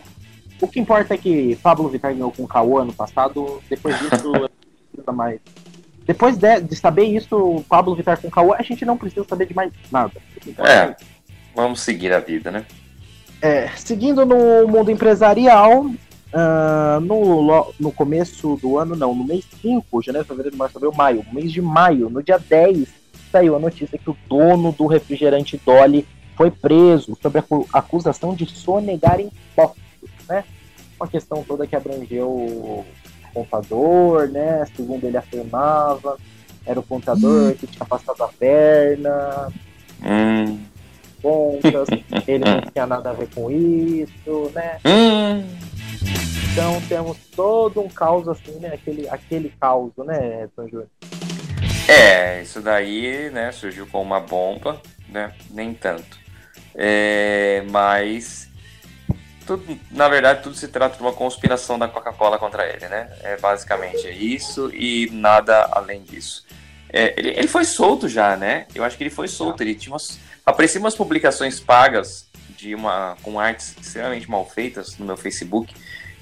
O 0.59 0.67
que 0.67 0.79
importa 0.79 1.13
é 1.13 1.17
que 1.17 1.55
Pablo 1.57 1.89
Vittar 1.89 2.13
ganhou 2.13 2.31
com 2.31 2.43
o 2.43 2.47
Cauã 2.47 2.81
ano 2.81 2.93
passado. 2.93 3.61
Depois 3.69 3.97
disso, 3.99 4.49
mais. 5.13 5.39
Depois 6.05 6.37
de, 6.37 6.61
de, 6.61 6.75
saber 6.75 7.05
isso, 7.05 7.35
o 7.35 7.63
Pablo 7.63 7.95
Vittar 7.95 8.19
com 8.19 8.27
o 8.27 8.31
Cauã, 8.31 8.55
a 8.57 8.63
gente 8.63 8.85
não 8.85 8.97
precisa 8.97 9.25
saber 9.25 9.47
de 9.47 9.55
mais 9.55 9.71
nada. 9.91 10.13
É, 10.59 10.95
vamos 11.55 11.81
seguir 11.81 12.13
a 12.13 12.19
vida, 12.19 12.51
né? 12.51 12.65
É, 13.41 13.69
seguindo 13.75 14.25
no 14.25 14.67
mundo 14.67 14.91
empresarial, 14.91 15.85
uh, 15.85 16.99
no, 17.01 17.73
no 17.79 17.91
começo 17.91 18.57
do 18.57 18.77
ano, 18.77 18.95
não, 18.95 19.13
no 19.15 19.23
mês 19.23 19.45
5, 19.61 20.01
janeiro, 20.01 20.27
fevereiro, 20.27 20.57
março, 20.57 20.77
abril, 20.77 20.93
maio, 20.93 21.25
mês 21.31 21.51
de 21.51 21.61
maio, 21.61 22.09
no 22.09 22.21
dia 22.21 22.37
10, 22.37 22.87
saiu 23.31 23.55
a 23.55 23.59
notícia 23.59 23.97
que 23.97 24.09
o 24.09 24.17
dono 24.27 24.71
do 24.71 24.87
refrigerante 24.87 25.59
Dolly 25.65 26.05
foi 26.35 26.51
preso 26.51 27.17
sobre 27.21 27.39
a 27.39 27.79
acusação 27.79 28.35
de 28.35 28.45
sonegar 28.45 29.19
impostos, 29.19 29.79
né? 30.27 30.43
Uma 30.99 31.07
questão 31.07 31.43
toda 31.43 31.67
que 31.67 31.75
abrangeu 31.75 32.85
contador, 33.33 34.27
né? 34.29 34.65
Segundo 34.75 35.05
ele 35.05 35.17
afirmava, 35.17 36.17
era 36.65 36.79
o 36.79 36.83
contador 36.83 37.51
hum. 37.51 37.53
que 37.53 37.67
tinha 37.67 37.85
passado 37.85 38.21
a 38.23 38.27
perna. 38.27 39.51
Hum. 40.03 40.59
Contas, 41.21 41.87
ele 42.27 42.43
não 42.43 42.61
tinha 42.61 42.85
nada 42.85 43.09
a 43.09 43.13
ver 43.13 43.29
com 43.33 43.49
isso, 43.49 44.51
né? 44.53 44.77
Hum. 44.85 45.43
Então 46.51 46.79
temos 46.87 47.17
todo 47.35 47.81
um 47.81 47.87
caos 47.87 48.27
assim, 48.27 48.59
né? 48.59 48.73
Aquele, 48.73 49.09
aquele 49.09 49.49
caos, 49.59 49.91
né, 49.97 50.47
São 50.55 50.67
Júnior? 50.67 50.87
É, 51.87 52.41
isso 52.41 52.61
daí, 52.61 53.29
né, 53.31 53.51
surgiu 53.51 53.87
com 53.87 54.01
uma 54.01 54.19
bomba, 54.19 54.79
né? 55.09 55.33
Nem 55.49 55.73
tanto. 55.73 56.19
É, 56.75 57.63
mas 57.71 58.49
tudo, 59.45 59.79
na 59.91 60.07
verdade, 60.07 60.43
tudo 60.43 60.55
se 60.55 60.67
trata 60.67 60.95
de 60.95 61.01
uma 61.01 61.13
conspiração 61.13 61.77
da 61.77 61.87
Coca-Cola 61.87 62.37
contra 62.37 62.67
ele, 62.67 62.87
né? 62.87 63.09
É 63.21 63.37
basicamente 63.37 64.07
isso 64.09 64.71
e 64.73 65.09
nada 65.11 65.69
além 65.71 66.01
disso. 66.01 66.45
É, 66.91 67.13
ele, 67.17 67.29
ele, 67.29 67.47
foi 67.47 67.65
solto 67.65 68.07
já, 68.07 68.35
né? 68.35 68.67
Eu 68.73 68.83
acho 68.83 68.97
que 68.97 69.03
ele 69.03 69.09
foi 69.09 69.27
solto. 69.27 69.61
Ele 69.61 69.73
tinha 69.73 69.93
umas, 69.93 70.19
apareciam 70.45 70.83
umas 70.83 70.95
publicações 70.95 71.59
pagas 71.59 72.27
de 72.57 72.75
uma 72.75 73.17
com 73.23 73.39
artes 73.39 73.75
extremamente 73.81 74.29
mal 74.29 74.47
feitas 74.47 74.97
no 74.97 75.05
meu 75.05 75.17
Facebook, 75.17 75.73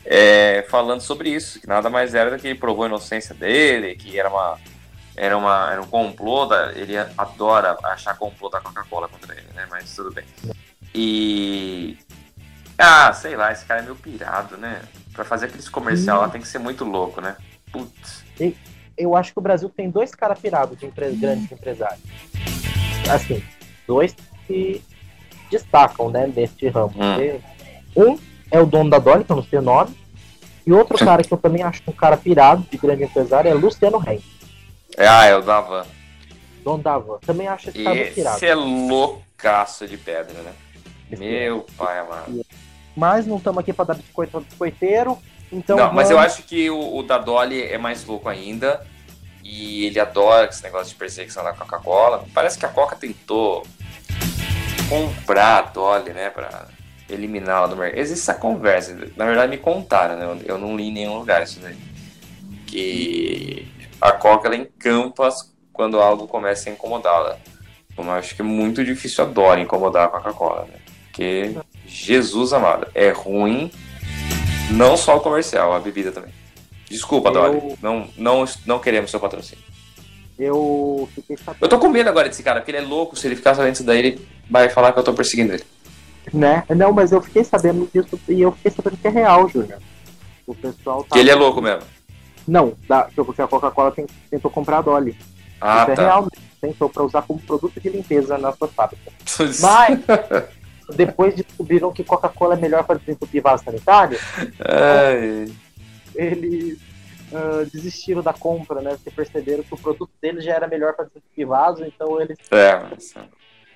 é, 0.06 0.66
falando 0.70 1.01
sobre 1.01 1.30
isso, 1.30 1.60
que 1.60 1.68
nada 1.68 1.90
mais 1.90 2.16
era 2.16 2.32
do 2.32 2.40
que 2.40 2.48
ele 2.48 2.60
provou 2.60 2.86
a 2.86 2.88
inocência 2.88 3.36
dele, 3.36 3.96
que 3.96 4.18
era 4.18 4.30
uma 4.30 4.58
era, 5.16 5.38
uma, 5.38 5.72
era 5.72 5.82
um 5.82 5.88
complô, 5.88 6.46
da, 6.46 6.72
ele 6.74 6.98
adora 6.98 7.78
achar 7.84 8.18
complô 8.18 8.50
da 8.50 8.62
Coca-Cola 8.62 9.08
contra 9.08 9.34
ele, 9.34 9.48
né? 9.54 9.68
Mas 9.70 9.94
tudo 9.96 10.12
bem. 10.12 10.25
E. 10.96 11.98
Ah, 12.82 13.14
sei 13.14 13.36
lá, 13.36 13.52
esse 13.52 13.64
cara 13.66 13.82
é 13.82 13.84
meio 13.84 13.96
pirado, 13.96 14.58
né? 14.58 14.82
Pra 15.14 15.24
fazer 15.24 15.46
aqueles 15.46 15.70
comercial 15.70 16.18
hum. 16.18 16.22
lá 16.22 16.30
tem 16.30 16.42
que 16.42 16.48
ser 16.48 16.60
muito 16.60 16.84
louco, 16.84 17.22
né? 17.22 17.36
Putz. 17.72 18.24
Eu 18.98 19.16
acho 19.16 19.32
que 19.34 19.40
o 19.40 19.42
Brasil 19.42 19.70
tem 19.70 19.90
dois 19.90 20.14
caras 20.16 20.40
pirados 20.40 20.78
de 20.78 20.86
empre... 20.86 21.12
grandes 21.12 21.52
empresários. 21.52 22.02
Assim, 23.10 23.44
dois 23.88 24.16
que 24.48 24.84
destacam, 25.50 26.10
né, 26.10 26.32
neste 26.34 26.68
ramo. 26.70 26.94
Hum. 26.96 27.40
Um 27.96 28.20
é 28.50 28.60
o 28.60 28.66
dono 28.66 28.90
da 28.90 29.00
Dolly, 29.00 29.24
que 29.24 29.32
eu 29.32 29.36
não 29.36 29.44
sei 29.44 29.60
o 29.60 29.62
nome, 29.62 29.96
e 30.66 30.72
outro 30.72 30.98
cara 30.98 31.24
que 31.24 31.32
eu 31.32 31.38
também 31.38 31.64
acho 31.64 31.82
um 31.88 31.94
cara 31.94 32.18
pirado 32.18 32.66
de 32.70 32.78
grande 32.78 33.04
empresário 33.04 33.50
é 33.50 33.54
Luciano 33.54 33.98
Reis. 33.98 34.24
Ah, 34.98 35.26
é 35.26 35.36
o 35.36 35.42
Davan. 35.42 35.86
Dom 36.64 36.80
Davan. 36.80 37.18
Também 37.20 37.48
acho 37.48 37.70
esse 37.70 37.84
cara 37.84 38.06
pirado. 38.12 38.38
Esse 38.38 38.46
é 38.46 38.56
loucaço 38.56 39.88
de 39.88 39.98
pedra, 39.98 40.42
né? 40.42 40.54
Esse 41.12 41.22
Meu 41.22 41.66
pai 41.78 42.00
amado. 42.00 42.41
Mas 42.96 43.26
não 43.26 43.38
estamos 43.38 43.60
aqui 43.60 43.74
para 43.74 43.86
dar 43.86 43.94
biscoito 43.96 44.38
ao 44.38 44.44
biscoiteiro. 44.44 45.18
Então 45.52 45.76
não, 45.76 45.86
vamos... 45.86 45.96
mas 45.96 46.12
eu 46.12 46.20
acho 46.20 46.44
que 46.44 46.70
o, 46.70 46.98
o 46.98 47.04
da 47.04 47.18
Dolly 47.18 47.64
é 47.64 47.78
mais 47.78 48.06
louco 48.06 48.30
ainda. 48.30 48.86
E 49.44 49.86
ele 49.86 50.00
adora 50.00 50.48
esse 50.48 50.64
negócio 50.64 50.90
de 50.90 50.96
perseguição 50.96 51.44
da 51.44 51.54
Coca-Cola. 51.54 52.26
Parece 52.34 52.58
que 52.58 52.66
a 52.66 52.70
Coca 52.70 52.96
tentou 52.96 53.66
comprar 54.88 55.58
a 55.58 55.62
Dolly, 55.64 56.12
né? 56.12 56.30
Pra 56.30 56.68
eliminá-la 57.10 57.68
do 57.68 57.76
mercado. 57.76 58.00
Existe 58.00 58.22
essa 58.22 58.40
conversa. 58.40 58.96
Na 59.16 59.26
verdade, 59.26 59.50
me 59.50 59.58
contaram, 59.58 60.16
né? 60.16 60.44
Eu 60.46 60.58
não 60.58 60.76
li 60.76 60.90
em 60.90 60.94
nenhum 60.94 61.18
lugar 61.18 61.44
isso 61.44 61.60
daí. 61.60 61.78
Que 62.68 63.68
a 64.00 64.12
Coca 64.14 64.48
ela 64.48 64.56
encampa 64.56 65.30
quando 65.74 66.00
algo 66.00 66.28
começa 66.28 66.70
a 66.70 66.74
incomodá-la. 66.74 67.38
Como 67.96 68.10
eu 68.10 68.16
acho 68.16 68.36
que 68.36 68.42
é 68.42 68.46
muito 68.46 68.84
difícil 68.84 69.24
a 69.24 69.28
Dora 69.28 69.60
incomodar 69.60 70.06
a 70.06 70.10
Coca-Cola, 70.10 70.66
né? 70.66 70.80
Porque, 71.06 71.56
Jesus 71.92 72.54
amado, 72.54 72.88
é 72.96 73.12
ruim 73.12 73.70
não 74.72 74.96
só 74.96 75.18
o 75.18 75.20
comercial, 75.20 75.74
a 75.74 75.80
bebida 75.80 76.12
também. 76.12 76.34
Desculpa, 76.90 77.30
eu... 77.30 77.34
Dori, 77.34 77.76
não, 77.82 78.08
não, 78.18 78.46
não 78.66 78.80
queremos 78.80 79.12
seu 79.12 79.20
patrocínio. 79.20 79.64
Eu 80.40 81.08
fiquei 81.14 81.38
sabendo. 81.38 81.64
Eu 81.64 81.70
tô 81.70 81.78
com 81.78 81.90
medo 81.90 82.10
agora 82.10 82.28
desse 82.28 82.42
cara, 82.42 82.62
porque 82.62 82.72
ele 82.72 82.80
é 82.80 82.82
louco. 82.82 83.16
Se 83.16 83.28
ele 83.28 83.36
ficar 83.36 83.54
sabendo 83.54 83.74
disso 83.74 83.84
daí, 83.84 84.00
ele 84.00 84.28
vai 84.50 84.70
falar 84.70 84.92
que 84.92 85.00
eu 85.00 85.04
tô 85.04 85.14
perseguindo 85.14 85.54
ele. 85.54 85.64
Né? 86.34 86.64
Não, 86.70 86.92
mas 86.92 87.12
eu 87.12 87.22
fiquei 87.22 87.44
sabendo 87.44 87.88
disso 87.94 88.20
e 88.28 88.42
eu 88.42 88.52
fiquei 88.54 88.72
sabendo 88.72 88.98
que 88.98 89.08
é 89.08 89.12
real, 89.12 89.48
Júnior. 89.50 89.80
O 90.48 90.56
pessoal 90.56 91.04
tá. 91.04 91.14
Que 91.14 91.20
ele 91.20 91.30
é 91.30 91.36
louco 91.36 91.62
mesmo. 91.62 91.84
Não, 92.48 92.74
da, 92.88 93.04
porque 93.16 93.42
a 93.42 93.48
Coca-Cola 93.48 93.94
tentou 94.30 94.50
comprar 94.50 94.80
a 94.80 94.82
Dolly. 94.82 95.16
Ah, 95.60 95.84
Isso 95.84 95.92
é 95.92 95.96
tá. 95.96 96.02
é 96.02 96.06
real, 96.06 96.28
tentou 96.60 96.90
para 96.90 97.04
usar 97.04 97.22
como 97.22 97.40
produto 97.40 97.80
de 97.80 97.90
limpeza 97.90 98.38
na 98.38 98.52
sua 98.54 98.68
fábrica. 98.68 99.12
Mas 99.62 100.00
depois 100.96 101.36
descobriram 101.36 101.92
que 101.92 102.04
Coca-Cola 102.04 102.56
é 102.56 102.58
melhor 102.58 102.84
para 102.84 103.00
desentupir 103.00 103.42
vaso 103.42 103.64
sanitário, 103.64 104.18
Ai. 104.60 105.52
eles 106.16 106.80
uh, 107.32 107.66
desistiram 107.72 108.22
da 108.22 108.34
compra, 108.34 108.82
né? 108.82 108.92
Porque 108.92 109.12
perceberam 109.12 109.64
que 109.64 109.74
o 109.74 109.78
produto 109.78 110.12
deles 110.22 110.44
já 110.44 110.54
era 110.54 110.68
melhor 110.68 110.94
para 110.94 111.06
desentupir 111.06 111.48
vaso, 111.48 111.84
então 111.84 112.22
eles 112.22 112.38
é, 112.52 112.80
mas... 112.80 113.14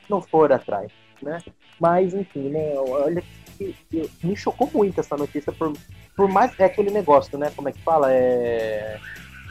não 0.09 0.21
foram 0.21 0.55
atrás, 0.55 0.91
né? 1.21 1.39
Mas 1.79 2.13
enfim, 2.13 2.49
né? 2.49 2.73
Olha 2.77 3.23
que, 3.57 3.75
me 4.23 4.35
chocou 4.35 4.69
muito 4.73 4.99
essa 4.99 5.15
notícia 5.15 5.51
por 5.51 5.73
por 6.15 6.29
mais. 6.29 6.57
É 6.59 6.65
aquele 6.65 6.89
negócio, 6.89 7.37
né? 7.37 7.51
Como 7.55 7.67
é 7.67 7.71
que 7.71 7.81
fala? 7.81 8.11
É. 8.11 8.97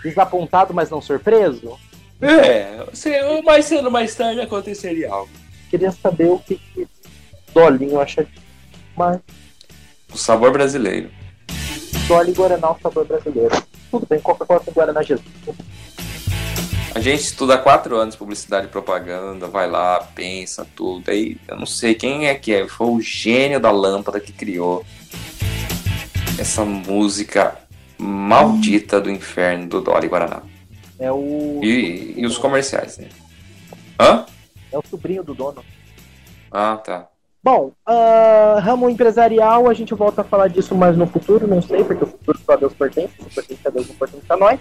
Desapontado, 0.02 0.74
mas 0.74 0.90
não 0.90 1.00
surpreso? 1.00 1.78
É, 2.20 3.42
mais 3.42 3.66
cedo 3.66 3.90
mais 3.90 4.14
tarde 4.14 4.40
aconteceria 4.40 5.10
algo. 5.10 5.30
Queria 5.70 5.90
saber 5.90 6.28
o 6.28 6.38
que, 6.38 6.56
que 6.56 6.86
Dolinho 7.54 8.00
acha 8.00 8.26
mais. 8.96 9.20
O 10.12 10.18
sabor 10.18 10.50
brasileiro. 10.52 11.10
Dolly 12.08 12.32
Guaraná, 12.32 12.72
o 12.72 12.78
sabor 12.80 13.06
brasileiro. 13.06 13.62
Tudo 13.90 14.06
bem, 14.06 14.20
Coca-Cola 14.20 14.60
com 14.60 14.72
Guaraná 14.72 15.02
Jesus. 15.02 15.24
A 16.94 17.00
gente 17.00 17.22
estuda 17.22 17.54
há 17.54 17.58
quatro 17.58 17.96
anos 17.96 18.14
publicidade 18.14 18.66
e 18.66 18.70
propaganda, 18.70 19.48
vai 19.48 19.68
lá, 19.68 20.00
pensa 20.14 20.66
tudo. 20.76 21.10
Aí 21.10 21.36
eu 21.48 21.56
não 21.56 21.66
sei 21.66 21.94
quem 21.94 22.28
é 22.28 22.34
que 22.34 22.52
é, 22.52 22.68
foi 22.68 22.88
o 22.88 23.00
gênio 23.00 23.58
da 23.58 23.70
lâmpada 23.70 24.20
que 24.20 24.32
criou 24.32 24.84
essa 26.38 26.64
música 26.64 27.56
maldita 27.98 29.00
do 29.00 29.10
inferno 29.10 29.68
do 29.68 29.80
Dolly 29.80 30.08
Guaraná. 30.08 30.42
É 30.98 31.10
o. 31.10 31.60
E, 31.62 32.14
e 32.16 32.26
os 32.26 32.38
comerciais, 32.38 32.98
né? 32.98 33.08
Hã? 33.98 34.26
É 34.70 34.78
o 34.78 34.82
sobrinho 34.88 35.24
do 35.24 35.34
dono. 35.34 35.64
Ah, 36.50 36.76
tá. 36.76 37.08
Bom, 37.44 37.72
uh, 37.86 38.58
ramo 38.60 38.88
empresarial, 38.88 39.68
a 39.68 39.74
gente 39.74 39.92
volta 39.92 40.22
a 40.22 40.24
falar 40.24 40.48
disso 40.48 40.74
mais 40.74 40.96
no 40.96 41.06
futuro, 41.06 41.46
não 41.46 41.60
sei, 41.60 41.84
porque 41.84 42.04
o 42.04 42.06
futuro 42.06 42.38
só 42.44 42.54
a 42.54 42.56
Deus 42.56 42.72
pertence, 42.72 43.12
o 43.20 43.34
pertence 43.34 43.60
a 43.68 43.70
Deus 43.70 43.86
não 43.86 43.94
pertence 43.96 44.24
a 44.30 44.36
nós. 44.36 44.58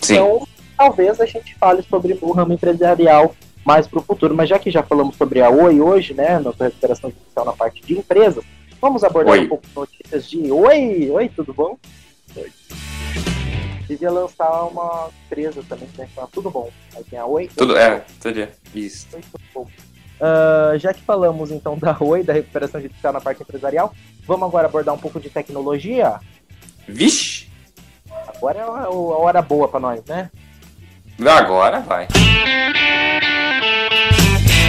Sim. 0.00 0.14
Então, 0.14 0.48
talvez 0.76 1.20
a 1.20 1.26
gente 1.26 1.54
fale 1.56 1.82
sobre 1.82 2.18
o 2.22 2.32
ramo 2.32 2.54
empresarial 2.54 3.34
mais 3.64 3.86
para 3.86 3.98
o 3.98 4.02
futuro. 4.02 4.34
Mas 4.34 4.48
já 4.48 4.58
que 4.58 4.70
já 4.70 4.82
falamos 4.82 5.16
sobre 5.16 5.42
a 5.42 5.50
Oi 5.50 5.80
hoje, 5.80 6.14
né, 6.14 6.38
nossa 6.38 6.64
recuperação 6.64 7.10
judicial 7.10 7.44
na 7.44 7.52
parte 7.52 7.82
de 7.82 7.98
empresas, 7.98 8.42
Vamos 8.84 9.02
abordar 9.02 9.32
Oi. 9.32 9.46
um 9.46 9.48
pouco 9.48 9.64
notícias 9.74 10.28
de. 10.28 10.52
Oi! 10.52 11.10
Oi, 11.10 11.28
tudo 11.30 11.54
bom? 11.54 11.78
Oi. 12.36 12.52
Devia 13.88 14.10
lançar 14.10 14.64
uma 14.64 15.08
empresa 15.24 15.64
também, 15.66 15.88
né? 15.96 16.06
Chama 16.14 16.28
Tudo 16.30 16.50
Bom. 16.50 16.70
Aí 16.94 17.02
tem 17.04 17.18
a 17.18 17.24
Oi. 17.24 17.48
Tudo, 17.56 17.78
é, 17.78 18.04
tudo 18.20 18.46
Isso. 18.74 19.06
Oi, 19.14 19.22
tudo 19.22 19.44
bom. 19.54 19.66
Uh, 20.24 20.78
já 20.78 20.94
que 20.94 21.02
falamos 21.02 21.50
então 21.50 21.76
da 21.78 21.94
Oi, 22.00 22.22
da 22.22 22.32
recuperação 22.32 22.80
judicial 22.80 23.12
na 23.12 23.20
parte 23.20 23.42
empresarial, 23.42 23.92
vamos 24.26 24.48
agora 24.48 24.66
abordar 24.66 24.94
um 24.94 24.98
pouco 24.98 25.20
de 25.20 25.28
tecnologia? 25.28 26.18
Vixe! 26.88 27.48
Agora 28.28 28.58
é 28.58 28.62
a, 28.62 28.88
hora 28.88 29.42
boa 29.42 29.68
para 29.68 29.80
nós, 29.80 30.02
né? 30.06 30.30
Agora 31.20 31.80
vai. 31.80 32.08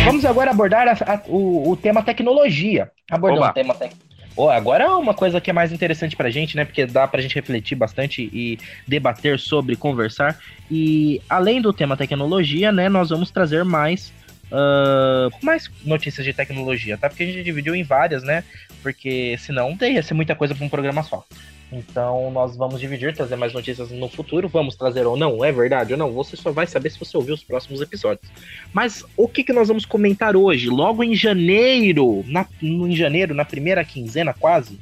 Vamos 0.04 0.26
agora 0.26 0.52
abordar 0.52 0.88
a, 0.88 1.14
a, 1.14 1.22
o, 1.28 1.72
o, 1.72 1.78
tema 1.78 2.04
tecnologia. 2.04 2.92
Abordando 3.10 3.46
o 3.46 3.54
tema 3.54 3.74
tecnologia. 3.74 4.06
Oh, 4.38 4.50
agora 4.50 4.84
é 4.84 4.90
uma 4.90 5.14
coisa 5.14 5.40
que 5.40 5.50
é 5.50 5.54
mais 5.54 5.72
interessante 5.72 6.16
pra 6.16 6.30
gente, 6.30 6.58
né? 6.58 6.66
Porque 6.66 6.86
dá 6.86 7.08
pra 7.08 7.22
gente 7.22 7.36
refletir 7.36 7.76
bastante 7.76 8.30
e 8.34 8.60
debater 8.86 9.40
sobre, 9.40 9.78
conversar. 9.78 10.38
E 10.70 11.22
além 11.30 11.62
do 11.62 11.72
tema 11.72 11.96
tecnologia, 11.96 12.72
né, 12.72 12.90
nós 12.90 13.10
vamos 13.10 13.32
trazer 13.32 13.64
mais 13.64 14.12
Uh, 14.56 15.30
mais 15.44 15.70
notícias 15.84 16.26
de 16.26 16.32
tecnologia, 16.32 16.98
tá? 16.98 17.10
Porque 17.10 17.24
a 17.24 17.26
gente 17.26 17.44
dividiu 17.44 17.76
em 17.76 17.84
várias, 17.84 18.24
né? 18.24 18.42
Porque 18.82 19.36
senão 19.38 19.78
ia 19.82 20.02
ser 20.02 20.14
muita 20.14 20.34
coisa 20.34 20.56
para 20.56 20.66
um 20.66 20.70
programa 20.70 21.04
só. 21.04 21.26
Então 21.70 22.32
nós 22.32 22.56
vamos 22.56 22.80
dividir, 22.80 23.14
trazer 23.14 23.36
mais 23.36 23.52
notícias 23.54 23.92
no 23.92 24.08
futuro. 24.08 24.48
Vamos 24.48 24.78
trazer 24.78 25.06
ou 25.06 25.18
não, 25.18 25.44
é 25.44 25.52
verdade 25.52 25.92
ou 25.92 26.00
não? 26.00 26.14
Você 26.14 26.38
só 26.38 26.54
vai 26.54 26.66
saber 26.68 26.90
se 26.90 26.98
você 26.98 27.18
ouvir 27.18 27.34
os 27.34 27.44
próximos 27.44 27.82
episódios. 27.82 28.26
Mas 28.72 29.04
o 29.18 29.28
que, 29.28 29.44
que 29.44 29.52
nós 29.52 29.68
vamos 29.68 29.86
comentar 29.86 30.38
hoje? 30.38 30.70
Logo 30.70 31.04
em 31.04 31.14
janeiro, 31.14 32.24
na, 32.26 32.46
em 32.62 32.96
janeiro, 32.96 33.34
na 33.34 33.44
primeira 33.44 33.84
quinzena 33.84 34.34
quase 34.34 34.80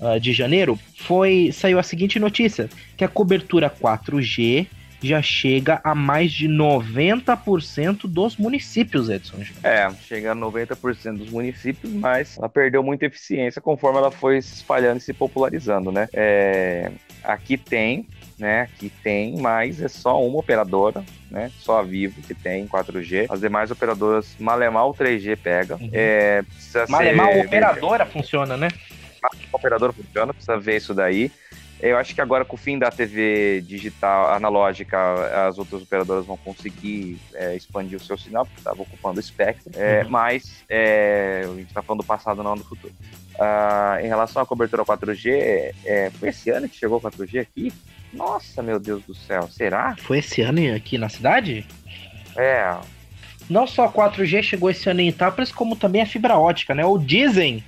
uh, 0.00 0.18
de 0.18 0.32
janeiro, 0.32 0.78
foi 0.96 1.50
saiu 1.52 1.78
a 1.78 1.82
seguinte 1.82 2.18
notícia: 2.18 2.70
que 2.96 3.04
a 3.04 3.08
cobertura 3.08 3.68
4G 3.68 4.66
já 5.02 5.22
chega 5.22 5.80
a 5.82 5.94
mais 5.94 6.32
de 6.32 6.48
90% 6.48 8.02
dos 8.04 8.36
municípios, 8.36 9.08
Edson. 9.08 9.38
É, 9.62 9.90
chega 10.06 10.32
a 10.32 10.36
90% 10.36 11.16
dos 11.16 11.30
municípios, 11.30 11.92
mas 11.92 12.36
ela 12.38 12.48
perdeu 12.48 12.82
muita 12.82 13.06
eficiência 13.06 13.60
conforme 13.60 13.98
ela 13.98 14.10
foi 14.10 14.40
se 14.42 14.54
espalhando 14.54 14.98
e 14.98 15.00
se 15.00 15.12
popularizando, 15.12 15.90
né? 15.90 16.08
É, 16.12 16.90
aqui 17.24 17.56
tem, 17.56 18.06
né? 18.38 18.62
Aqui 18.62 18.90
tem, 19.02 19.38
mas 19.38 19.80
é 19.80 19.88
só 19.88 20.22
uma 20.22 20.38
operadora, 20.38 21.04
né? 21.30 21.50
Só 21.58 21.78
a 21.78 21.82
Vivo 21.82 22.20
que 22.22 22.34
tem 22.34 22.66
4G. 22.66 23.26
As 23.28 23.40
demais 23.40 23.70
operadoras, 23.70 24.34
Malemal 24.38 24.94
3G 24.94 25.36
pega. 25.36 25.76
Uhum. 25.76 25.90
É, 25.92 26.44
Malemal 26.88 27.38
operadora 27.40 28.04
funciona, 28.06 28.56
né? 28.56 28.68
Operadora 29.52 29.92
funciona, 29.92 30.32
precisa 30.32 30.58
ver 30.58 30.76
isso 30.76 30.94
daí. 30.94 31.30
Eu 31.82 31.96
acho 31.96 32.14
que 32.14 32.20
agora 32.20 32.44
com 32.44 32.56
o 32.56 32.58
fim 32.58 32.78
da 32.78 32.90
TV 32.90 33.62
digital 33.66 34.34
analógica, 34.34 35.46
as 35.48 35.58
outras 35.58 35.82
operadoras 35.82 36.26
vão 36.26 36.36
conseguir 36.36 37.18
é, 37.34 37.56
expandir 37.56 37.96
o 37.96 38.02
seu 38.02 38.18
sinal, 38.18 38.44
porque 38.44 38.60
estava 38.60 38.82
ocupando 38.82 39.16
o 39.16 39.20
espectro. 39.20 39.72
É, 39.74 40.02
uhum. 40.02 40.10
Mas 40.10 40.62
é, 40.68 41.42
a 41.44 41.54
gente 41.54 41.68
está 41.68 41.82
falando 41.82 42.02
do 42.02 42.06
passado, 42.06 42.42
não 42.42 42.54
do 42.54 42.64
futuro. 42.64 42.92
Uh, 43.36 44.04
em 44.04 44.08
relação 44.08 44.42
à 44.42 44.46
cobertura 44.46 44.84
4G, 44.84 45.74
é, 45.86 46.10
foi 46.10 46.28
esse 46.28 46.50
ano 46.50 46.68
que 46.68 46.76
chegou 46.76 46.98
o 46.98 47.00
4G 47.00 47.40
aqui? 47.40 47.72
Nossa, 48.12 48.62
meu 48.62 48.78
Deus 48.78 49.02
do 49.04 49.14
céu, 49.14 49.48
será? 49.48 49.96
Foi 49.98 50.18
esse 50.18 50.42
ano 50.42 50.74
aqui 50.74 50.98
na 50.98 51.08
cidade? 51.08 51.66
É. 52.36 52.76
Não 53.48 53.66
só 53.66 53.86
a 53.86 53.92
4G 53.92 54.42
chegou 54.42 54.68
esse 54.68 54.88
ano 54.90 55.00
em 55.00 55.08
Itápolis, 55.08 55.50
como 55.50 55.74
também 55.74 56.02
a 56.02 56.06
fibra 56.06 56.38
ótica, 56.38 56.74
né? 56.74 56.84
Ou 56.84 56.98
dizem 56.98 57.64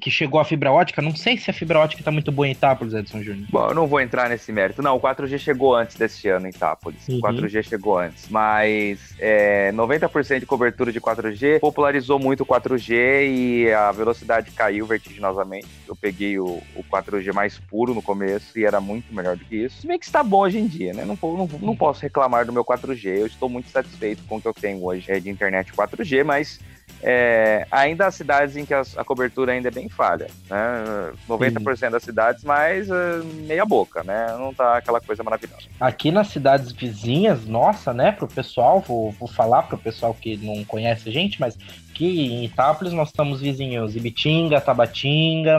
que 0.00 0.10
chegou 0.10 0.40
a 0.40 0.44
fibra 0.44 0.72
ótica. 0.72 1.00
Não 1.00 1.14
sei 1.14 1.36
se 1.38 1.50
a 1.50 1.54
fibra 1.54 1.78
ótica 1.78 2.00
está 2.00 2.10
muito 2.10 2.32
boa 2.32 2.46
em 2.46 2.52
Itápolis, 2.52 2.92
Edson 2.92 3.22
Júnior. 3.22 3.46
Bom, 3.50 3.68
eu 3.68 3.74
não 3.74 3.86
vou 3.86 4.00
entrar 4.00 4.28
nesse 4.28 4.50
mérito. 4.50 4.82
Não, 4.82 4.96
o 4.96 5.00
4G 5.00 5.38
chegou 5.38 5.74
antes 5.74 5.96
desse 5.96 6.28
ano 6.28 6.46
em 6.46 6.50
Itápolis. 6.50 7.06
Uhum. 7.08 7.18
O 7.18 7.20
4G 7.20 7.62
chegou 7.62 7.98
antes. 7.98 8.28
Mas 8.28 9.14
é, 9.18 9.70
90% 9.72 10.40
de 10.40 10.46
cobertura 10.46 10.92
de 10.92 11.00
4G 11.00 11.60
popularizou 11.60 12.18
muito 12.18 12.42
o 12.42 12.46
4G 12.46 13.28
e 13.28 13.72
a 13.72 13.92
velocidade 13.92 14.50
caiu 14.50 14.86
vertiginosamente. 14.86 15.68
Eu 15.86 15.94
peguei 15.94 16.38
o, 16.38 16.60
o 16.74 16.84
4G 16.90 17.32
mais 17.32 17.58
puro 17.58 17.94
no 17.94 18.02
começo 18.02 18.58
e 18.58 18.64
era 18.64 18.80
muito 18.80 19.14
melhor 19.14 19.36
do 19.36 19.44
que 19.44 19.56
isso. 19.56 19.80
Se 19.80 19.86
bem 19.86 19.98
que 19.98 20.04
está 20.04 20.22
bom 20.22 20.40
hoje 20.40 20.58
em 20.58 20.66
dia, 20.66 20.92
né? 20.92 21.04
Não, 21.04 21.16
não, 21.22 21.48
não 21.60 21.76
posso 21.76 22.02
reclamar 22.02 22.44
do 22.44 22.52
meu 22.52 22.64
4G. 22.64 23.18
Eu 23.18 23.26
estou 23.26 23.48
muito 23.48 23.68
satisfeito 23.68 24.24
com 24.24 24.36
o 24.36 24.40
que 24.40 24.48
eu 24.48 24.54
tenho 24.54 24.84
hoje 24.84 25.10
é 25.10 25.20
de 25.20 25.30
internet 25.30 25.72
4G, 25.72 26.24
mas 26.24 26.58
é, 27.02 27.66
ainda 27.70 28.06
há 28.06 28.10
cidades 28.10 28.56
em 28.56 28.66
que 28.66 28.74
a, 28.74 28.82
a, 28.96 29.04
cobertura 29.04 29.52
ainda 29.52 29.68
é 29.68 29.70
bem 29.70 29.88
falha, 29.88 30.26
né? 30.48 31.12
90% 31.28 31.76
Sim. 31.76 31.90
das 31.90 32.02
cidades, 32.02 32.44
mas 32.44 32.90
uh, 32.90 33.24
meia 33.46 33.64
boca, 33.64 34.04
né? 34.04 34.34
Não 34.38 34.52
tá 34.52 34.76
aquela 34.76 35.00
coisa 35.00 35.22
maravilhosa. 35.22 35.62
Aqui 35.80 36.10
nas 36.10 36.28
cidades 36.28 36.72
vizinhas, 36.72 37.46
nossa, 37.46 37.94
né, 37.94 38.12
pro 38.12 38.28
pessoal, 38.28 38.80
vou, 38.80 39.12
vou 39.12 39.28
falar 39.28 39.62
pro 39.62 39.78
pessoal 39.78 40.12
que 40.14 40.36
não 40.36 40.62
conhece 40.64 41.08
a 41.08 41.12
gente, 41.12 41.40
mas 41.40 41.56
aqui 41.90 42.32
em 42.32 42.44
Itápolis 42.44 42.92
nós 42.92 43.08
estamos 43.08 43.40
vizinhos 43.40 43.96
Ibitinga, 43.96 44.60
Tabatinga, 44.60 45.58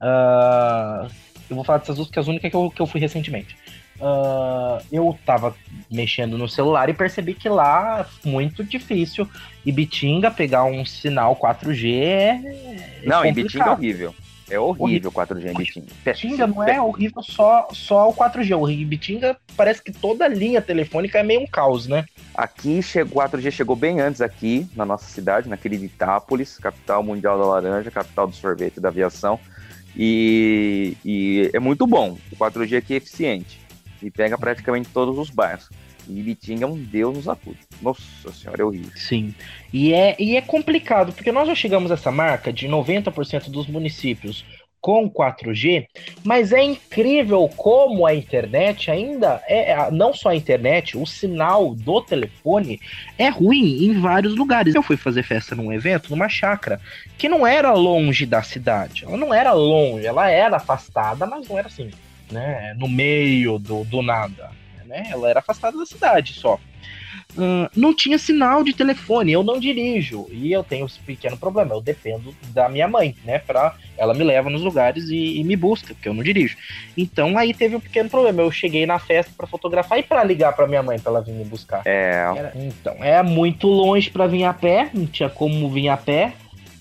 uh, 0.00 1.10
eu 1.48 1.56
vou 1.56 1.64
falar 1.64 1.78
dessas 1.78 1.96
duas 1.96 2.10
que 2.10 2.18
é 2.18 2.22
as 2.22 2.28
únicas 2.28 2.50
que 2.50 2.56
eu, 2.56 2.70
que 2.70 2.80
eu 2.80 2.86
fui 2.86 3.00
recentemente 3.00 3.56
uh, 4.00 4.84
eu 4.90 5.18
tava 5.24 5.54
mexendo 5.90 6.36
no 6.36 6.48
celular 6.48 6.88
e 6.88 6.94
percebi 6.94 7.34
que 7.34 7.48
lá 7.48 8.06
muito 8.24 8.64
difícil 8.64 9.28
Ibitinga 9.64 10.30
pegar 10.30 10.64
um 10.64 10.84
sinal 10.84 11.36
4G 11.36 11.94
é. 11.94 13.02
Não, 13.04 13.24
Ibitinga 13.24 13.64
é 13.64 13.70
horrível. 13.70 14.14
É 14.48 14.60
horrível 14.60 15.10
o 15.10 15.12
4G 15.12 15.46
em 15.46 15.50
Ibitinga. 15.50 15.86
Ibitinga 16.04 16.46
não 16.46 16.62
é 16.62 16.80
horrível 16.80 17.20
só, 17.20 17.66
só 17.72 18.08
o 18.08 18.14
4G. 18.14 18.56
O 18.56 18.70
Ibitinga 18.70 19.36
parece 19.56 19.82
que 19.82 19.90
toda 19.90 20.24
a 20.24 20.28
linha 20.28 20.62
telefônica 20.62 21.18
é 21.18 21.22
meio 21.24 21.40
um 21.40 21.46
caos, 21.46 21.88
né? 21.88 22.04
Aqui 22.32 22.80
chegou, 22.80 23.20
4G 23.22 23.50
chegou 23.50 23.74
bem 23.74 24.00
antes 24.00 24.20
aqui, 24.20 24.68
na 24.76 24.86
nossa 24.86 25.06
cidade, 25.06 25.48
na 25.48 25.56
querida 25.56 25.84
Itápolis, 25.84 26.58
capital 26.58 27.02
mundial 27.02 27.36
da 27.36 27.44
laranja, 27.44 27.90
capital 27.90 28.28
do 28.28 28.36
sorvete 28.36 28.76
e 28.76 28.80
da 28.80 28.88
aviação. 28.88 29.40
E, 29.96 30.96
e 31.04 31.50
é 31.52 31.58
muito 31.58 31.84
bom. 31.84 32.16
O 32.30 32.36
4G 32.36 32.78
aqui 32.78 32.94
é 32.94 32.98
eficiente 32.98 33.65
e 34.02 34.10
pega 34.10 34.36
praticamente 34.36 34.88
todos 34.92 35.18
os 35.18 35.30
bairros. 35.30 35.68
E 36.08 36.20
Ibitinga 36.20 36.64
é 36.64 36.68
um 36.68 36.76
deus 36.76 37.16
nos 37.16 37.28
acuda. 37.28 37.58
Nossa 37.82 38.32
senhora, 38.32 38.62
é 38.62 38.64
horrível. 38.64 38.92
Sim. 38.94 39.34
E 39.72 39.92
é, 39.92 40.14
e 40.18 40.36
é 40.36 40.40
complicado, 40.40 41.12
porque 41.12 41.32
nós 41.32 41.48
já 41.48 41.54
chegamos 41.54 41.90
a 41.90 41.94
essa 41.94 42.10
marca 42.10 42.52
de 42.52 42.68
90% 42.68 43.50
dos 43.50 43.66
municípios 43.66 44.44
com 44.80 45.10
4G, 45.10 45.84
mas 46.22 46.52
é 46.52 46.62
incrível 46.62 47.50
como 47.56 48.06
a 48.06 48.14
internet 48.14 48.88
ainda 48.88 49.42
é 49.48 49.90
não 49.90 50.14
só 50.14 50.28
a 50.28 50.36
internet, 50.36 50.96
o 50.96 51.04
sinal 51.04 51.74
do 51.74 52.00
telefone 52.02 52.80
é 53.18 53.28
ruim 53.28 53.84
em 53.84 54.00
vários 54.00 54.36
lugares. 54.36 54.76
Eu 54.76 54.84
fui 54.84 54.96
fazer 54.96 55.24
festa 55.24 55.56
num 55.56 55.72
evento 55.72 56.10
numa 56.10 56.28
chácara 56.28 56.80
que 57.18 57.28
não 57.28 57.44
era 57.44 57.72
longe 57.72 58.24
da 58.26 58.42
cidade. 58.42 59.04
Ela 59.04 59.16
não 59.16 59.34
era 59.34 59.52
longe, 59.52 60.06
ela 60.06 60.30
era 60.30 60.56
afastada, 60.56 61.26
mas 61.26 61.48
não 61.48 61.58
era 61.58 61.66
assim 61.66 61.90
né, 62.30 62.74
no 62.78 62.88
meio 62.88 63.58
do, 63.58 63.84
do 63.84 64.02
nada. 64.02 64.50
Né? 64.84 65.08
Ela 65.10 65.28
era 65.28 65.40
afastada 65.40 65.76
da 65.76 65.86
cidade 65.86 66.32
só. 66.32 66.58
Uh, 67.36 67.68
não 67.76 67.94
tinha 67.94 68.18
sinal 68.18 68.64
de 68.64 68.72
telefone, 68.72 69.32
eu 69.32 69.42
não 69.42 69.60
dirijo 69.60 70.26
e 70.30 70.52
eu 70.52 70.64
tenho 70.64 70.86
esse 70.86 70.98
pequeno 71.00 71.36
problema. 71.36 71.74
Eu 71.74 71.82
dependo 71.82 72.34
da 72.48 72.68
minha 72.68 72.88
mãe, 72.88 73.14
né? 73.24 73.38
Pra 73.38 73.74
ela 73.98 74.14
me 74.14 74.24
leva 74.24 74.48
nos 74.48 74.62
lugares 74.62 75.08
e, 75.08 75.38
e 75.38 75.44
me 75.44 75.54
busca, 75.54 75.92
porque 75.92 76.08
eu 76.08 76.14
não 76.14 76.22
dirijo. 76.22 76.56
Então 76.96 77.36
aí 77.36 77.52
teve 77.52 77.76
um 77.76 77.80
pequeno 77.80 78.08
problema. 78.08 78.40
Eu 78.40 78.50
cheguei 78.50 78.86
na 78.86 78.98
festa 78.98 79.32
para 79.36 79.46
fotografar 79.46 79.98
e 79.98 80.02
para 80.02 80.24
ligar 80.24 80.54
para 80.54 80.66
minha 80.66 80.82
mãe 80.82 80.98
para 80.98 81.12
ela 81.12 81.20
vir 81.20 81.32
me 81.32 81.44
buscar. 81.44 81.82
É. 81.84 82.32
Era, 82.36 82.52
então 82.54 82.94
é 83.04 83.22
muito 83.22 83.66
longe 83.66 84.10
para 84.10 84.26
vir 84.26 84.44
a 84.44 84.54
pé, 84.54 84.88
não 84.94 85.06
tinha 85.06 85.28
como 85.28 85.68
vir 85.68 85.88
a 85.88 85.96
pé, 85.96 86.32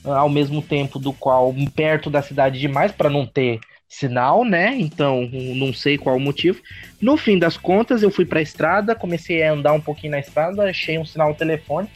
ao 0.05 0.29
mesmo 0.29 0.61
tempo 0.61 0.99
do 0.99 1.11
qual 1.11 1.53
perto 1.75 2.09
da 2.09 2.21
cidade 2.21 2.59
demais 2.59 2.91
para 2.91 3.09
não 3.09 3.25
ter 3.25 3.59
sinal, 3.87 4.43
né? 4.43 4.75
Então, 4.77 5.29
não 5.31 5.73
sei 5.73 5.97
qual 5.97 6.17
o 6.17 6.19
motivo. 6.19 6.61
No 7.01 7.17
fim 7.17 7.37
das 7.37 7.57
contas, 7.57 8.03
eu 8.03 8.11
fui 8.11 8.25
para 8.25 8.39
a 8.39 8.43
estrada, 8.43 8.95
comecei 8.95 9.43
a 9.43 9.53
andar 9.53 9.73
um 9.73 9.81
pouquinho 9.81 10.11
na 10.11 10.19
estrada, 10.19 10.63
achei 10.69 10.97
um 10.97 11.05
sinal 11.05 11.33
telefone, 11.33 11.87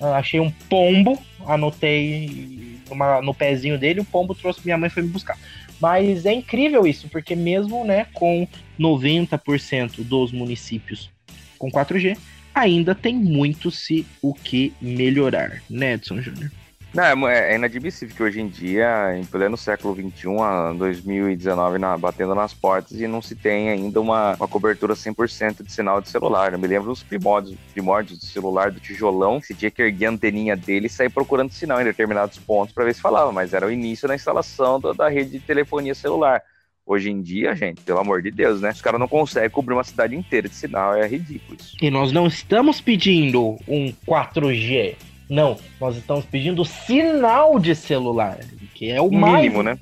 ah, 0.00 0.16
achei 0.16 0.40
um 0.40 0.50
pombo, 0.50 1.20
anotei 1.46 2.78
uma, 2.90 3.20
no 3.20 3.34
pezinho 3.34 3.78
dele, 3.78 4.00
o 4.00 4.04
pombo 4.04 4.34
trouxe 4.34 4.60
minha 4.64 4.78
mãe 4.78 4.90
foi 4.90 5.02
me 5.02 5.08
buscar. 5.08 5.38
Mas 5.80 6.24
é 6.24 6.32
incrível 6.32 6.86
isso, 6.86 7.08
porque 7.08 7.34
mesmo, 7.34 7.84
né, 7.84 8.06
com 8.14 8.46
90% 8.78 10.02
dos 10.04 10.32
municípios 10.32 11.10
com 11.58 11.70
4G, 11.70 12.16
ainda 12.54 12.94
tem 12.94 13.14
muito 13.14 13.70
se 13.70 14.06
o 14.22 14.32
que 14.32 14.72
melhorar, 14.80 15.62
né, 15.68 15.94
Edson 15.94 16.20
Júnior? 16.20 16.50
Não, 16.94 17.28
é, 17.28 17.52
é 17.52 17.56
inadmissível 17.56 18.14
que 18.14 18.22
hoje 18.22 18.40
em 18.40 18.46
dia, 18.46 19.18
em 19.18 19.24
pleno 19.24 19.56
século 19.56 19.96
XXI, 19.96 20.78
2019, 20.78 21.76
na, 21.76 21.98
batendo 21.98 22.36
nas 22.36 22.54
portas, 22.54 23.00
e 23.00 23.08
não 23.08 23.20
se 23.20 23.34
tem 23.34 23.68
ainda 23.68 24.00
uma, 24.00 24.36
uma 24.36 24.46
cobertura 24.46 24.94
100% 24.94 25.64
de 25.64 25.72
sinal 25.72 26.00
de 26.00 26.08
celular. 26.08 26.52
Eu 26.52 26.58
me 26.58 26.68
lembro 26.68 26.90
dos 26.90 27.02
primórdios, 27.02 27.58
primórdios 27.72 28.20
do 28.20 28.24
celular, 28.24 28.70
do 28.70 28.78
tijolão, 28.78 29.40
que 29.40 29.48
você 29.48 29.54
tinha 29.54 29.72
que 29.72 29.82
erguer 29.82 30.06
a 30.06 30.10
anteninha 30.10 30.56
dele 30.56 30.86
e 30.86 30.90
sair 30.90 31.10
procurando 31.10 31.50
sinal 31.50 31.80
em 31.80 31.84
determinados 31.84 32.38
pontos 32.38 32.72
para 32.72 32.84
ver 32.84 32.94
se 32.94 33.00
falava, 33.00 33.32
mas 33.32 33.52
era 33.52 33.66
o 33.66 33.72
início 33.72 34.06
da 34.06 34.14
instalação 34.14 34.78
da, 34.78 34.92
da 34.92 35.08
rede 35.08 35.30
de 35.30 35.40
telefonia 35.40 35.96
celular. 35.96 36.40
Hoje 36.86 37.10
em 37.10 37.20
dia, 37.20 37.56
gente, 37.56 37.80
pelo 37.80 37.98
amor 37.98 38.22
de 38.22 38.30
Deus, 38.30 38.60
né? 38.60 38.70
Os 38.70 38.80
caras 38.80 39.00
não 39.00 39.08
conseguem 39.08 39.50
cobrir 39.50 39.74
uma 39.74 39.82
cidade 39.82 40.14
inteira 40.14 40.48
de 40.48 40.54
sinal, 40.54 40.94
é 40.94 41.08
ridículo 41.08 41.56
isso. 41.58 41.76
E 41.82 41.90
nós 41.90 42.12
não 42.12 42.28
estamos 42.28 42.80
pedindo 42.80 43.56
um 43.66 43.92
4G. 44.06 44.94
Não, 45.28 45.56
nós 45.80 45.96
estamos 45.96 46.24
pedindo 46.26 46.64
sinal 46.64 47.58
de 47.58 47.74
celular, 47.74 48.38
que 48.74 48.90
é 48.90 49.00
o, 49.00 49.10
mínimo, 49.10 49.62
né? 49.62 49.78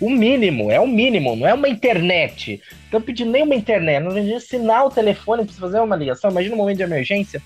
O 0.00 0.08
mínimo, 0.08 0.70
é 0.70 0.80
o 0.80 0.86
mínimo, 0.86 1.34
não 1.34 1.46
é 1.46 1.52
uma 1.52 1.68
internet. 1.68 2.60
Não 2.70 2.84
estamos 2.84 3.06
pedindo 3.06 3.30
nem 3.32 3.42
uma 3.42 3.54
internet, 3.54 4.02
nós 4.02 4.14
pedindo 4.14 4.40
sinal 4.40 4.88
telefônico 4.88 5.52
para 5.52 5.60
fazer 5.60 5.80
uma 5.80 5.96
ligação. 5.96 6.30
Imagina 6.30 6.54
um 6.54 6.58
momento 6.58 6.76
de 6.76 6.82
emergência. 6.84 7.42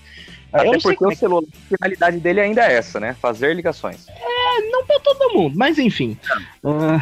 Até 0.53 0.77
porque 0.77 1.03
o 1.03 1.11
é 1.11 1.15
celular, 1.15 1.43
a 1.43 1.77
finalidade 1.77 2.17
dele 2.19 2.41
ainda 2.41 2.63
é 2.63 2.75
essa, 2.75 2.99
né? 2.99 3.15
Fazer 3.19 3.55
ligações. 3.55 4.07
É, 4.07 4.61
não 4.69 4.85
para 4.85 4.99
todo 4.99 5.33
mundo, 5.33 5.57
mas 5.57 5.79
enfim. 5.79 6.17
Uh, 6.63 7.01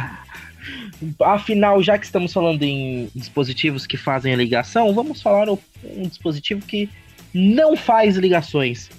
afinal, 1.22 1.84
já 1.84 1.98
que 1.98 2.06
estamos 2.06 2.32
falando 2.32 2.64
em 2.64 3.12
dispositivos 3.14 3.86
que 3.86 3.98
fazem 3.98 4.34
a 4.34 4.38
ligação, 4.38 4.94
vamos 4.94 5.22
falar 5.22 5.50
um 5.50 6.08
dispositivo 6.08 6.66
que 6.66 6.90
não 7.34 7.76
faz 7.76 8.16
ligações 8.16 8.90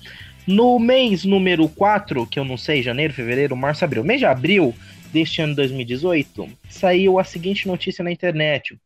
No 0.47 0.79
mês 0.79 1.25
número 1.25 1.67
4, 1.69 2.27
que 2.27 2.39
eu 2.39 2.45
não 2.45 2.59
sei, 2.59 2.83
janeiro, 2.83 3.15
fevereiro, 3.15 3.57
março, 3.57 3.83
abril, 3.83 4.05
mês 4.05 4.21
de 4.21 4.27
abril 4.27 4.75
deste 5.11 5.41
ano 5.41 5.55
2018, 5.55 6.49
saiu 6.69 7.19
a 7.19 7.25
seguinte 7.25 7.67
notícia 7.67 8.05
na 8.05 8.13
internet. 8.13 8.79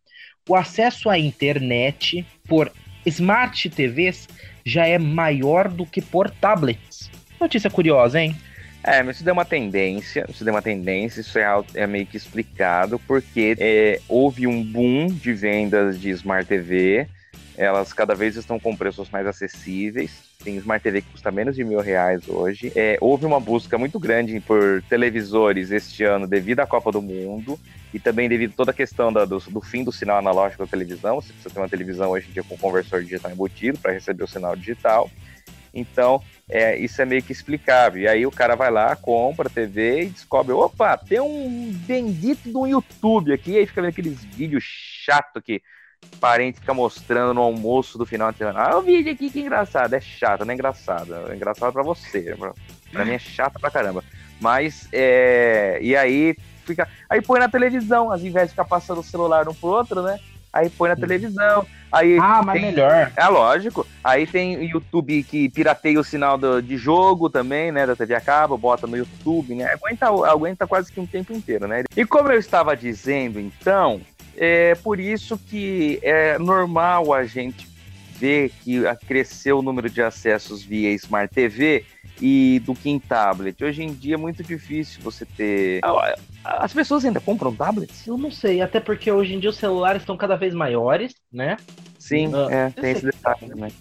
O 0.48 0.54
acesso 0.54 1.10
à 1.10 1.18
internet 1.18 2.24
por 2.46 2.70
smart 3.04 3.68
TVs 3.70 4.28
já 4.64 4.86
é 4.86 4.98
maior 4.98 5.68
do 5.68 5.84
que 5.84 6.00
por 6.00 6.30
tablets. 6.30 7.10
Notícia 7.40 7.68
curiosa, 7.68 8.20
hein? 8.20 8.36
É, 8.84 9.02
mas 9.02 9.16
isso 9.16 9.24
deu 9.24 9.34
uma 9.34 9.44
tendência, 9.44 10.24
isso 10.28 10.44
deu 10.44 10.54
uma 10.54 10.62
tendência, 10.62 11.20
isso 11.20 11.38
é, 11.38 11.44
é 11.74 11.86
meio 11.86 12.06
que 12.06 12.16
explicado, 12.16 13.00
porque 13.00 13.56
é, 13.58 14.00
houve 14.08 14.46
um 14.46 14.62
boom 14.62 15.08
de 15.08 15.32
vendas 15.32 16.00
de 16.00 16.10
Smart 16.10 16.46
TV, 16.46 17.08
elas 17.56 17.92
cada 17.92 18.14
vez 18.14 18.36
estão 18.36 18.60
com 18.60 18.76
preços 18.76 19.10
mais 19.10 19.26
acessíveis, 19.26 20.27
tem 20.42 20.57
Smart 20.57 20.83
TV 20.83 21.03
que 21.03 21.11
custa 21.11 21.33
menos 21.33 21.57
de 21.57 21.64
mil 21.64 21.81
reais 21.81 22.29
hoje. 22.29 22.72
É, 22.77 22.96
houve 23.01 23.27
uma 23.27 23.40
busca 23.40 23.77
muito 23.77 23.98
grande 23.98 24.38
por 24.40 24.83
televisores 24.88 25.70
este 25.72 26.05
ano 26.05 26.27
devido 26.29 26.61
à 26.61 26.66
Copa 26.66 26.92
do 26.92 27.03
Mundo 27.03 27.59
e 27.92 27.98
também 27.98 28.29
devido 28.29 28.53
a 28.53 28.57
toda 28.57 28.70
a 28.70 28.74
questão 28.74 29.12
da, 29.12 29.24
do, 29.24 29.38
do, 29.38 29.61
fim 29.61 29.83
do 29.83 29.90
sinal 29.90 30.18
analógico 30.18 30.64
da 30.64 30.70
televisão. 30.70 31.16
Você 31.16 31.33
precisa 31.33 31.53
ter 31.53 31.61
uma 31.61 31.68
televisão 31.68 32.11
hoje 32.11 32.29
em 32.29 32.33
dia 32.33 32.44
com 32.44 32.57
conversor 32.57 33.03
digital 33.03 33.33
embutido 33.33 33.79
para 33.79 33.92
receber 33.92 34.22
o 34.22 34.29
sinal 34.29 34.55
digital. 34.55 35.11
Então, 35.74 36.22
é, 36.48 36.77
isso 36.77 37.03
é 37.03 37.05
meio 37.05 37.22
que 37.22 37.33
explicável. 37.33 38.03
E 38.03 38.09
aí 38.09 38.24
o 38.24 38.31
cara 38.31 38.55
vai 38.55 38.70
lá, 38.70 38.94
compra 38.94 39.48
a 39.48 39.53
TV 39.53 40.03
e 40.03 40.11
descobre, 40.11 40.53
opa, 40.53 40.96
tem 40.96 41.20
um 41.20 41.72
bendito 41.85 42.51
do 42.51 42.66
YouTube 42.66 43.33
aqui, 43.33 43.53
e 43.53 43.59
aí 43.59 43.66
fica 43.66 43.83
vendo 43.83 43.90
aqueles 43.90 44.24
vídeos 44.24 44.64
chato 44.64 45.42
que 45.42 45.61
parente 46.18 46.61
fica 46.61 46.74
mostrando 46.74 47.34
no 47.34 47.40
almoço 47.40 47.96
do 47.96 48.04
final 48.04 48.30
de 48.32 48.38
semana. 48.38 48.61
Ah, 48.61 48.76
o 48.76 48.82
vídeo 48.82 49.12
aqui 49.12 49.30
que 49.30 49.40
engraçado. 49.40 49.94
É 49.94 50.00
chato, 50.00 50.44
não 50.44 50.52
é 50.52 50.54
engraçado. 50.54 51.14
É 51.30 51.34
engraçado 51.34 51.72
pra 51.72 51.82
você. 51.82 52.34
Pra, 52.38 52.52
pra 52.92 53.04
mim 53.04 53.12
é 53.12 53.18
chato 53.18 53.58
pra 53.61 53.70
caramba. 53.70 54.04
Mas, 54.40 54.88
é... 54.92 55.78
E 55.80 55.96
aí 55.96 56.37
fica... 56.64 56.88
Aí 57.08 57.22
põe 57.22 57.40
na 57.40 57.48
televisão, 57.48 58.11
ao 58.12 58.18
invés 58.18 58.48
de 58.48 58.50
ficar 58.50 58.64
passando 58.64 59.00
o 59.00 59.04
celular 59.04 59.48
um 59.48 59.54
pro 59.54 59.70
outro, 59.70 60.02
né? 60.02 60.18
Aí 60.52 60.70
põe 60.70 60.88
na 60.88 60.96
televisão. 60.96 61.66
Aí 61.90 62.18
ah, 62.20 62.42
mas 62.44 62.61
tem... 62.61 62.70
melhor. 62.70 63.12
É 63.16 63.26
lógico. 63.28 63.87
Aí 64.02 64.26
tem 64.26 64.64
YouTube 64.64 65.22
que 65.22 65.48
pirateia 65.48 66.00
o 66.00 66.04
sinal 66.04 66.37
do, 66.37 66.61
de 66.61 66.76
jogo 66.76 67.30
também, 67.30 67.70
né? 67.70 67.87
Da 67.87 67.94
TV 67.94 68.14
a 68.14 68.20
cabo, 68.20 68.58
bota 68.58 68.87
no 68.87 68.96
YouTube, 68.96 69.54
né? 69.54 69.72
Aguenta, 69.72 70.06
aguenta 70.06 70.66
quase 70.66 70.92
que 70.92 71.00
um 71.00 71.06
tempo 71.06 71.32
inteiro, 71.32 71.68
né? 71.68 71.84
E 71.96 72.04
como 72.04 72.30
eu 72.30 72.38
estava 72.38 72.76
dizendo, 72.76 73.38
então, 73.38 74.00
é 74.38 74.74
por 74.77 75.01
isso 75.01 75.37
que 75.37 75.98
é 76.03 76.38
normal 76.38 77.12
a 77.12 77.24
gente 77.24 77.68
ver 78.18 78.51
que 78.62 78.83
cresceu 79.07 79.59
o 79.59 79.62
número 79.62 79.88
de 79.88 80.03
acessos 80.03 80.62
via 80.62 80.90
Smart 80.92 81.33
TV 81.33 81.85
e 82.20 82.61
do 82.64 82.74
que 82.74 82.90
em 82.90 82.98
tablet. 82.98 83.62
Hoje 83.62 83.83
em 83.83 83.92
dia 83.92 84.14
é 84.14 84.18
muito 84.18 84.42
difícil 84.42 85.01
você 85.03 85.24
ter. 85.24 85.81
Ah, 85.85 86.14
as 86.44 86.72
pessoas 86.72 87.05
ainda 87.05 87.20
compram 87.20 87.55
tablets? 87.55 88.07
Eu 88.07 88.18
não 88.18 88.31
sei, 88.31 88.61
até 88.61 88.81
porque 88.81 89.11
hoje 89.11 89.35
em 89.35 89.38
dia 89.38 89.51
os 89.51 89.57
celulares 89.57 90.03
estão 90.03 90.16
cada 90.16 90.37
vez 90.37 90.53
maiores, 90.53 91.14
né? 91.33 91.57
Sim, 91.98 92.29
uh, 92.29 92.51
é, 92.51 92.70
tem 92.70 92.92
esse 92.92 93.05
detalhe 93.05 93.48
também. 93.48 93.72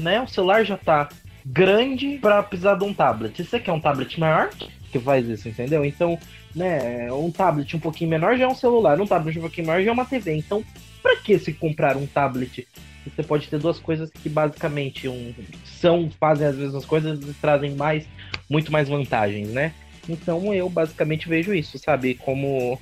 Né? 0.00 0.20
O 0.20 0.26
celular 0.26 0.64
já 0.64 0.76
tá 0.76 1.08
grande 1.44 2.18
para 2.18 2.42
precisar 2.42 2.74
de 2.74 2.84
um 2.84 2.92
tablet. 2.92 3.42
Você 3.42 3.58
quer 3.58 3.72
um 3.72 3.80
tablet 3.80 4.18
maior, 4.18 4.50
que 4.90 4.98
faz 4.98 5.26
isso, 5.28 5.48
entendeu? 5.48 5.84
Então, 5.84 6.18
né, 6.58 7.12
um 7.12 7.30
tablet 7.30 7.76
um 7.76 7.80
pouquinho 7.80 8.10
menor 8.10 8.36
já 8.36 8.44
é 8.44 8.48
um 8.48 8.54
celular, 8.54 9.00
um 9.00 9.06
tablet 9.06 9.38
um 9.38 9.42
pouquinho 9.42 9.68
maior 9.68 9.82
já 9.82 9.90
é 9.90 9.92
uma 9.92 10.04
TV. 10.04 10.34
Então, 10.34 10.64
para 11.02 11.16
que 11.16 11.38
se 11.38 11.52
comprar 11.52 11.96
um 11.96 12.06
tablet? 12.06 12.66
Você 13.06 13.22
pode 13.22 13.48
ter 13.48 13.58
duas 13.58 13.78
coisas 13.78 14.10
que 14.10 14.28
basicamente 14.28 15.08
um, 15.08 15.32
são, 15.64 16.10
fazem 16.20 16.46
as 16.46 16.56
mesmas 16.56 16.84
coisas 16.84 17.20
e 17.20 17.32
trazem 17.34 17.74
mais, 17.74 18.06
muito 18.50 18.70
mais 18.70 18.88
vantagens, 18.88 19.48
né? 19.48 19.72
Então 20.08 20.52
eu 20.52 20.68
basicamente 20.68 21.28
vejo 21.28 21.54
isso, 21.54 21.78
sabe, 21.78 22.14
como 22.14 22.78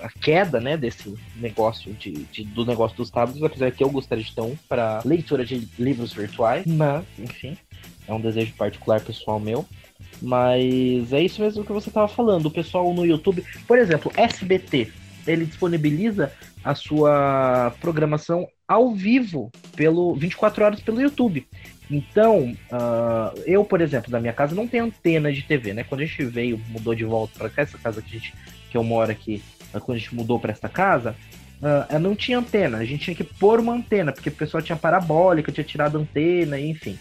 a 0.00 0.08
queda, 0.08 0.60
né, 0.60 0.76
desse 0.76 1.12
negócio 1.36 1.92
de, 1.92 2.12
de 2.12 2.44
do 2.44 2.64
negócio 2.64 2.96
dos 2.96 3.10
tablets, 3.10 3.42
apesar 3.42 3.70
que 3.72 3.82
eu 3.82 3.90
gostaria 3.90 4.22
de 4.22 4.34
ter 4.34 4.40
um 4.40 4.56
para 4.68 5.02
leitura 5.04 5.44
de 5.44 5.68
livros 5.78 6.12
virtuais, 6.12 6.64
mas 6.66 7.04
enfim, 7.18 7.56
é 8.06 8.12
um 8.12 8.20
desejo 8.20 8.52
particular 8.54 9.00
pessoal 9.00 9.40
meu. 9.40 9.66
Mas 10.20 11.12
é 11.12 11.22
isso 11.22 11.40
mesmo 11.40 11.64
que 11.64 11.72
você 11.72 11.88
estava 11.88 12.08
falando. 12.08 12.46
O 12.46 12.50
pessoal 12.50 12.92
no 12.92 13.06
YouTube, 13.06 13.44
por 13.66 13.78
exemplo, 13.78 14.12
SBT, 14.16 14.90
ele 15.26 15.44
disponibiliza 15.44 16.32
a 16.64 16.74
sua 16.74 17.72
programação 17.80 18.48
ao 18.66 18.92
vivo 18.92 19.50
pelo 19.76 20.14
24 20.14 20.64
horas 20.64 20.80
pelo 20.80 21.00
YouTube. 21.00 21.46
Então, 21.90 22.54
uh, 22.70 23.40
eu, 23.46 23.64
por 23.64 23.80
exemplo, 23.80 24.10
na 24.10 24.20
minha 24.20 24.32
casa 24.32 24.54
não 24.54 24.68
tenho 24.68 24.84
antena 24.84 25.32
de 25.32 25.42
TV, 25.42 25.72
né? 25.72 25.84
Quando 25.84 26.02
a 26.02 26.04
gente 26.04 26.22
veio, 26.24 26.60
mudou 26.68 26.94
de 26.94 27.04
volta 27.04 27.38
para 27.38 27.62
essa 27.62 27.78
casa 27.78 28.02
que, 28.02 28.16
a 28.16 28.18
gente, 28.18 28.34
que 28.70 28.76
eu 28.76 28.84
moro 28.84 29.10
aqui, 29.10 29.42
quando 29.72 29.96
a 29.96 29.98
gente 29.98 30.14
mudou 30.14 30.38
para 30.38 30.52
esta 30.52 30.68
casa, 30.68 31.16
uh, 31.62 31.98
não 31.98 32.14
tinha 32.14 32.38
antena. 32.38 32.78
A 32.78 32.84
gente 32.84 33.04
tinha 33.04 33.16
que 33.16 33.24
pôr 33.24 33.58
uma 33.60 33.72
antena, 33.72 34.12
porque 34.12 34.28
o 34.28 34.32
pessoal 34.32 34.62
tinha 34.62 34.76
parabólica, 34.76 35.50
tinha 35.50 35.64
tirado 35.64 35.96
antena, 35.96 36.60
enfim. 36.60 36.98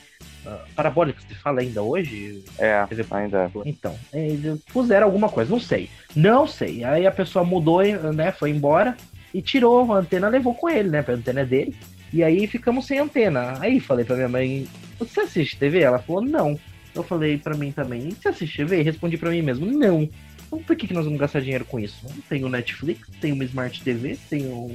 Uh, 0.47 0.73
parabólica, 0.73 1.19
você 1.19 1.36
fala 1.36 1.60
ainda 1.60 1.81
hoje? 1.81 2.41
É, 2.57 2.86
TV... 2.86 3.05
ainda. 3.12 3.51
Então, 3.65 3.93
eles 4.13 4.62
puseram 4.71 5.05
alguma 5.05 5.27
coisa, 5.27 5.51
não 5.51 5.60
sei. 5.60 5.89
Não 6.15 6.47
sei. 6.47 6.86
Aí 6.86 7.05
a 7.05 7.12
pessoa 7.12 7.43
mudou, 7.43 7.83
né? 8.13 8.31
Foi 8.31 8.49
embora 8.49 8.95
e 9.33 9.41
tirou 9.41 9.91
a 9.91 9.97
antena, 9.97 10.29
levou 10.29 10.55
com 10.55 10.69
ele, 10.69 10.89
né? 10.89 11.03
A 11.05 11.12
antena 11.12 11.41
é 11.41 11.45
dele. 11.45 11.75
E 12.13 12.23
aí 12.23 12.47
ficamos 12.47 12.86
sem 12.86 12.97
antena. 12.97 13.60
Aí 13.60 13.81
falei 13.81 14.05
pra 14.05 14.15
minha 14.15 14.29
mãe: 14.29 14.65
Você 14.97 15.19
assiste 15.19 15.57
TV? 15.57 15.81
Ela 15.81 15.99
falou: 15.99 16.21
Não. 16.21 16.57
Eu 16.95 17.03
falei 17.03 17.38
pra 17.38 17.57
mim 17.57 17.73
também: 17.73 18.12
Você 18.12 18.29
assiste 18.29 18.57
TV? 18.57 18.81
Respondi 18.81 19.17
pra 19.17 19.31
mim 19.31 19.41
mesmo: 19.41 19.65
Não. 19.65 20.10
Então 20.47 20.60
por 20.63 20.77
que, 20.77 20.88
que 20.88 20.93
nós 20.93 21.03
vamos 21.03 21.19
gastar 21.19 21.41
dinheiro 21.41 21.65
com 21.65 21.77
isso? 21.77 22.07
Tenho 22.29 22.47
Netflix, 22.47 23.10
tenho 23.19 23.36
uma 23.36 23.43
Smart 23.43 23.83
TV, 23.83 24.17
tenho 24.29 24.71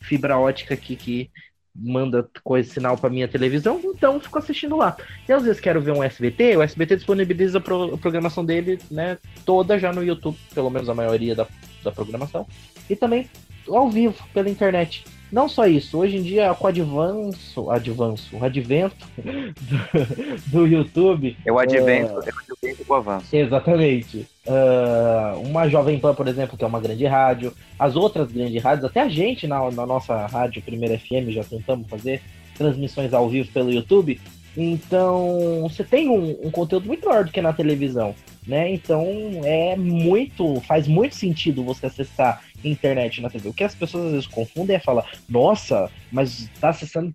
fibra 0.00 0.38
ótica 0.38 0.74
aqui 0.74 0.96
que 0.96 1.30
manda 1.78 2.28
coisa, 2.42 2.72
sinal 2.72 2.96
para 2.96 3.10
minha 3.10 3.28
televisão, 3.28 3.80
então 3.84 4.18
fico 4.20 4.38
assistindo 4.38 4.76
lá. 4.76 4.96
E 5.28 5.32
às 5.32 5.44
vezes 5.44 5.60
quero 5.60 5.80
ver 5.80 5.92
um 5.92 6.02
SBT, 6.02 6.56
o 6.56 6.62
SBT 6.62 6.96
disponibiliza 6.96 7.58
a, 7.58 7.60
pro, 7.60 7.94
a 7.94 7.98
programação 7.98 8.44
dele, 8.44 8.78
né, 8.90 9.16
toda 9.44 9.78
já 9.78 9.92
no 9.92 10.02
YouTube, 10.02 10.36
pelo 10.54 10.70
menos 10.70 10.88
a 10.88 10.94
maioria 10.94 11.34
da, 11.34 11.46
da 11.84 11.92
programação. 11.92 12.46
E 12.90 12.96
também 12.96 13.28
ao 13.68 13.88
vivo 13.88 14.16
pela 14.32 14.48
internet. 14.48 15.04
Não 15.30 15.48
só 15.48 15.66
isso, 15.66 15.98
hoje 15.98 16.16
em 16.16 16.22
dia 16.22 16.54
com 16.54 16.64
o 16.64 16.68
advanço, 16.68 17.70
advanço, 17.70 18.36
o 18.36 18.44
advento 18.44 19.06
do, 19.16 20.46
do 20.46 20.66
YouTube. 20.66 21.36
É 21.44 21.52
o 21.52 21.58
advento, 21.58 22.12
é, 22.22 22.28
é 22.28 22.32
o 22.32 22.52
advento 22.52 22.84
com 22.84 22.94
o 22.94 22.96
avanço. 22.96 23.36
Exatamente. 23.36 24.26
Uh, 24.46 25.40
uma 25.40 25.68
Jovem 25.68 25.98
Pan, 25.98 26.14
por 26.14 26.26
exemplo, 26.26 26.56
que 26.56 26.64
é 26.64 26.66
uma 26.66 26.80
grande 26.80 27.04
rádio, 27.04 27.52
as 27.78 27.94
outras 27.94 28.32
grandes 28.32 28.62
rádios, 28.62 28.86
até 28.86 29.02
a 29.02 29.08
gente 29.08 29.46
na, 29.46 29.70
na 29.70 29.84
nossa 29.84 30.26
rádio 30.26 30.62
Primeira 30.62 30.98
FM 30.98 31.28
já 31.28 31.44
tentamos 31.44 31.86
fazer 31.88 32.22
transmissões 32.56 33.12
ao 33.12 33.28
vivo 33.28 33.52
pelo 33.52 33.70
YouTube. 33.70 34.18
Então, 34.56 35.60
você 35.62 35.84
tem 35.84 36.08
um, 36.08 36.36
um 36.42 36.50
conteúdo 36.50 36.86
muito 36.86 37.06
maior 37.06 37.24
do 37.24 37.30
que 37.30 37.40
na 37.40 37.52
televisão, 37.52 38.14
né? 38.48 38.72
Então, 38.72 39.04
é 39.44 39.76
muito, 39.76 40.60
faz 40.62 40.88
muito 40.88 41.14
sentido 41.14 41.62
você 41.62 41.86
acessar 41.86 42.42
internet 42.64 43.20
na 43.20 43.28
TV. 43.28 43.50
O 43.50 43.54
que 43.54 43.62
as 43.62 43.74
pessoas 43.74 44.06
às 44.06 44.12
vezes 44.12 44.26
confundem 44.26 44.74
é 44.74 44.80
falar, 44.80 45.08
nossa, 45.28 45.90
mas 46.10 46.50
tá 46.58 46.70
acessando 46.70 47.14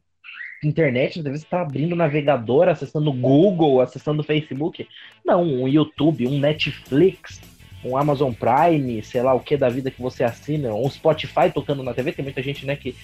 internet, 0.63 1.19
às 1.19 1.26
vezes 1.26 1.41
está 1.41 1.62
abrindo 1.62 1.96
navegador, 1.96 2.69
acessando 2.69 3.12
Google, 3.12 3.82
acessando 3.82 4.24
Facebook. 4.24 4.88
Não, 5.26 5.43
um 5.43 5.67
YouTube, 5.67 6.28
um 6.28 6.39
Netflix, 6.39 7.41
um 7.84 7.98
Amazon 7.98 8.32
Prime, 8.32 9.04
sei 9.04 9.22
lá 9.22 9.34
o 9.34 9.39
que 9.39 9.58
da 9.58 9.69
vida 9.69 9.91
que 9.91 10.02
você 10.02 10.24
assina, 10.24 10.74
um 10.74 10.89
Spotify 10.89 11.52
tocando 11.54 11.84
na 11.84 11.93
TV, 11.93 12.13
tem 12.13 12.24
muita 12.24 12.41
gente, 12.41 12.65
né, 12.65 12.76
que 12.76 12.96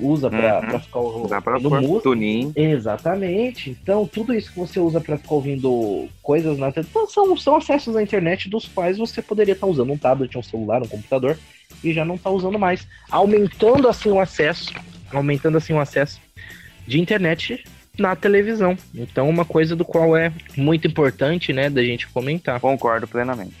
usa 0.00 0.30
para 0.30 0.72
uhum. 0.72 0.80
ficar 0.80 0.98
ouvindo 0.98 1.34
música. 1.80 2.02
Exatamente. 2.56 3.70
Então, 3.70 4.06
tudo 4.06 4.34
isso 4.34 4.52
que 4.52 4.58
você 4.58 4.78
usa 4.80 5.00
para 5.00 5.16
ficar 5.16 5.34
ouvindo 5.34 6.08
coisas 6.22 6.58
na 6.58 6.68
então, 6.68 7.06
são, 7.08 7.36
são 7.36 7.56
acessos 7.56 7.96
à 7.96 8.02
internet 8.02 8.48
dos 8.48 8.68
quais 8.68 8.98
você 8.98 9.20
poderia 9.22 9.52
estar 9.52 9.66
tá 9.66 9.70
usando 9.72 9.92
um 9.92 9.98
tablet, 9.98 10.36
um 10.36 10.42
celular, 10.42 10.82
um 10.82 10.88
computador 10.88 11.36
e 11.82 11.92
já 11.92 12.04
não 12.04 12.14
está 12.14 12.30
usando 12.30 12.58
mais, 12.58 12.86
aumentando 13.10 13.88
assim 13.88 14.10
o 14.10 14.20
acesso, 14.20 14.72
aumentando 15.12 15.58
assim 15.58 15.72
o 15.72 15.80
acesso 15.80 16.20
de 16.86 17.00
internet 17.00 17.64
na 17.98 18.14
televisão. 18.14 18.76
Então, 18.94 19.28
uma 19.28 19.44
coisa 19.44 19.74
do 19.74 19.84
qual 19.84 20.16
é 20.16 20.32
muito 20.56 20.86
importante, 20.86 21.52
né, 21.52 21.68
da 21.68 21.82
gente 21.82 22.06
comentar. 22.08 22.60
Concordo 22.60 23.06
plenamente. 23.06 23.54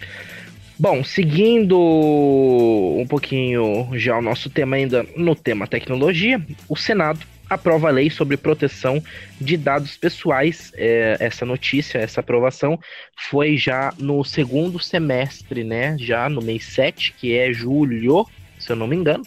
Bom, 0.80 1.02
seguindo 1.02 1.76
um 1.76 3.04
pouquinho 3.08 3.90
já 3.94 4.16
o 4.16 4.22
nosso 4.22 4.48
tema 4.48 4.76
ainda 4.76 5.04
no 5.16 5.34
tema 5.34 5.66
tecnologia, 5.66 6.40
o 6.68 6.76
Senado 6.76 7.18
aprova 7.50 7.88
a 7.88 7.90
lei 7.90 8.08
sobre 8.10 8.36
proteção 8.36 9.02
de 9.40 9.56
dados 9.56 9.96
pessoais. 9.96 10.70
É, 10.76 11.16
essa 11.18 11.44
notícia, 11.44 11.98
essa 11.98 12.20
aprovação 12.20 12.78
foi 13.28 13.56
já 13.56 13.92
no 13.98 14.22
segundo 14.22 14.78
semestre, 14.78 15.64
né? 15.64 15.96
Já 15.98 16.28
no 16.28 16.40
mês 16.40 16.64
7, 16.66 17.12
que 17.18 17.36
é 17.36 17.52
julho, 17.52 18.24
se 18.56 18.70
eu 18.70 18.76
não 18.76 18.86
me 18.86 18.94
engano. 18.94 19.24